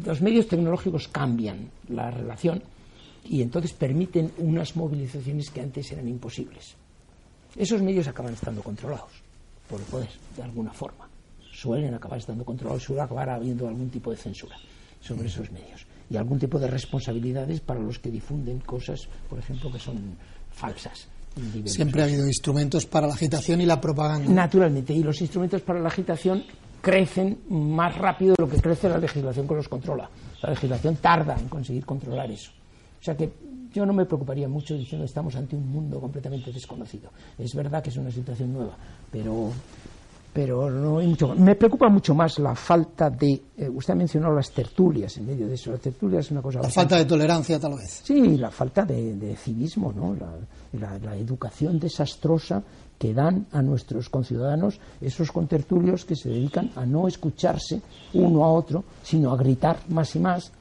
Los 0.06 0.22
medios 0.22 0.48
tecnológicos 0.48 1.08
cambian 1.08 1.70
la 1.90 2.12
relación 2.12 2.62
y 3.26 3.42
entonces 3.42 3.74
permiten 3.74 4.32
unas 4.40 4.76
movilizaciones 4.76 5.50
que 5.50 5.62
antes 5.62 5.92
eran 5.92 6.08
imposibles. 6.08 6.76
Esos 7.56 7.82
medios 7.82 8.08
acaban 8.08 8.34
estando 8.34 8.62
controlados 8.62 9.12
por 9.68 9.80
el 9.80 9.86
poder, 9.86 10.10
de 10.36 10.44
alguna 10.44 10.74
forma. 10.74 11.08
Suelen 11.52 11.94
acabar 11.94 12.20
estando 12.20 12.44
controlados, 12.44 12.84
suele 12.84 13.02
acabar 13.02 13.30
habiendo 13.30 13.68
algún 13.68 13.90
tipo 13.90 14.12
de 14.12 14.18
censura 14.18 14.56
sobre 15.00 15.28
esos 15.28 15.52
medios 15.52 15.86
y 16.10 16.18
algún 16.18 16.40
tipo 16.40 16.60
de 16.60 16.68
responsabilidades 16.68 17.62
para 17.62 17.80
los 17.80 18.00
que 18.00 18.12
difunden 18.12 18.60
cosas, 18.60 19.08
por 19.30 19.40
ejemplo, 19.40 19.72
que 19.72 19.80
son 19.80 20.16
falsas. 20.52 21.08
Siempre 21.66 22.02
ha 22.02 22.06
habido 22.06 22.28
instrumentos 22.28 22.86
para 22.86 23.08
la 23.08 23.14
agitación 23.14 23.62
y 23.62 23.66
la 23.66 23.82
propaganda. 23.82 24.32
Naturalmente, 24.32 24.94
y 24.94 25.02
los 25.02 25.20
instrumentos 25.22 25.62
para 25.62 25.80
la 25.80 25.88
agitación 25.88 26.44
crecen 26.82 27.40
más 27.50 27.98
rápido 27.98 28.36
de 28.38 28.44
lo 28.44 28.50
que 28.50 28.62
crece 28.62 28.90
la 28.90 28.98
legislación 28.98 29.48
que 29.48 29.56
los 29.56 29.70
controla. 29.70 30.10
La 30.42 30.50
legislación 30.50 30.98
tarda 30.98 31.36
en 31.40 31.48
conseguir 31.48 31.86
controlar 31.86 32.30
eso. 32.30 32.52
O 33.00 33.04
sea 33.04 33.18
que 33.18 33.32
yo 33.74 33.86
no 33.86 33.94
me 33.94 34.06
preocuparía 34.06 34.48
mucho 34.48 34.76
diciendo 34.76 35.04
que 35.04 35.08
estamos 35.08 35.36
ante 35.36 35.56
un 35.56 35.68
mundo 35.68 36.00
completamente 36.00 36.52
desconocido. 36.52 37.10
Es 37.38 37.56
verdad 37.56 37.82
que 37.82 37.90
es 37.90 37.98
una 37.98 38.12
situación 38.12 38.54
nueva, 38.54 38.78
pero, 39.12 39.52
pero 40.34 40.70
no 40.70 40.98
hay 40.98 41.08
mucho. 41.08 41.36
Me 41.36 41.56
preocupa 41.56 41.88
mucho 41.90 42.16
más 42.16 42.40
la 42.40 42.56
falta 42.56 43.10
de. 43.10 43.42
eh, 43.58 43.70
usted 43.70 43.94
ha 43.94 43.96
mencionado 43.96 44.34
las 44.36 44.50
tertulias 44.52 45.16
en 45.18 45.28
medio 45.28 45.48
de 45.48 45.54
eso. 45.54 45.72
Las 45.72 45.80
tertulias 45.82 46.26
es 46.26 46.32
una 46.32 46.42
cosa. 46.42 46.58
La 46.60 46.64
bastante- 46.64 46.90
falta 46.90 46.98
de 47.04 47.06
tolerancia, 47.10 47.60
tal 47.60 47.74
vez. 47.76 48.02
Sí, 48.04 48.38
la 48.38 48.50
falta 48.50 48.84
de, 48.84 49.16
de 49.16 49.36
civismo, 49.36 49.94
¿no? 49.94 50.16
La, 50.16 50.34
la- 50.80 50.98
la 51.00 51.16
educación 51.16 51.80
desastrosa 51.80 52.64
que 52.98 53.14
dan 53.14 53.46
a 53.52 53.62
nuestros 53.62 54.10
conciudadanos 54.10 54.80
esos 55.02 55.32
contertulios 55.32 56.06
que 56.06 56.16
se 56.16 56.30
dedican 56.30 56.72
a 56.76 56.86
no 56.86 57.08
escucharse 57.08 57.82
uno 58.14 58.44
a 58.46 58.52
otro, 58.52 58.84
sino 59.04 59.32
a 59.32 59.38
gritar 59.38 59.78
más 59.90 60.16
y 60.16 60.20
más, 60.20 60.52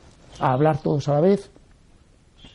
a 0.41 0.53
hablar 0.53 0.79
todos 0.83 1.09
a 1.09 1.15
la 1.15 1.21
vez. 1.21 1.51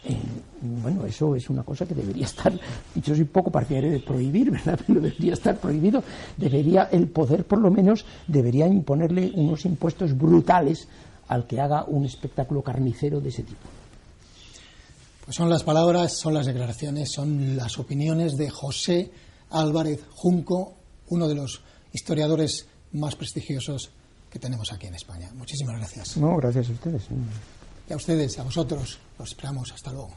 Eh, 0.05 0.15
bueno, 0.61 1.05
eso 1.05 1.35
es 1.35 1.49
una 1.49 1.63
cosa 1.63 1.85
que 1.85 1.93
debería 1.93 2.25
estar, 2.25 2.51
yo 2.95 3.15
soy 3.15 3.25
poco 3.25 3.51
partidario 3.51 3.91
de 3.91 3.99
prohibir, 3.99 4.51
¿verdad? 4.51 4.79
Pero 4.87 5.01
debería 5.01 5.33
estar 5.33 5.57
prohibido. 5.57 6.03
Debería, 6.35 6.89
el 6.91 7.07
poder 7.07 7.45
por 7.45 7.59
lo 7.59 7.69
menos, 7.71 8.05
debería 8.27 8.67
imponerle 8.67 9.31
unos 9.35 9.65
impuestos 9.65 10.17
brutales 10.17 10.87
al 11.27 11.45
que 11.45 11.59
haga 11.59 11.83
un 11.85 12.05
espectáculo 12.05 12.61
carnicero 12.61 13.19
de 13.19 13.29
ese 13.29 13.43
tipo. 13.43 13.67
Pues 15.25 15.35
son 15.35 15.49
las 15.49 15.63
palabras, 15.63 16.13
son 16.13 16.33
las 16.33 16.45
declaraciones, 16.45 17.11
son 17.11 17.57
las 17.57 17.77
opiniones 17.77 18.37
de 18.37 18.49
José 18.49 19.11
Álvarez 19.49 20.01
Junco, 20.11 20.73
uno 21.09 21.27
de 21.27 21.35
los 21.35 21.61
historiadores 21.91 22.67
más 22.93 23.15
prestigiosos 23.15 23.91
que 24.29 24.39
tenemos 24.39 24.71
aquí 24.71 24.87
en 24.87 24.95
España. 24.95 25.29
Muchísimas 25.35 25.77
gracias. 25.77 26.17
No, 26.17 26.37
gracias 26.37 26.69
a 26.69 26.71
ustedes. 26.71 27.03
Y 27.89 27.93
a 27.93 27.95
ustedes, 27.95 28.37
a 28.39 28.43
vosotros, 28.43 28.99
los 29.17 29.29
esperamos. 29.29 29.71
Hasta 29.71 29.91
luego. 29.91 30.11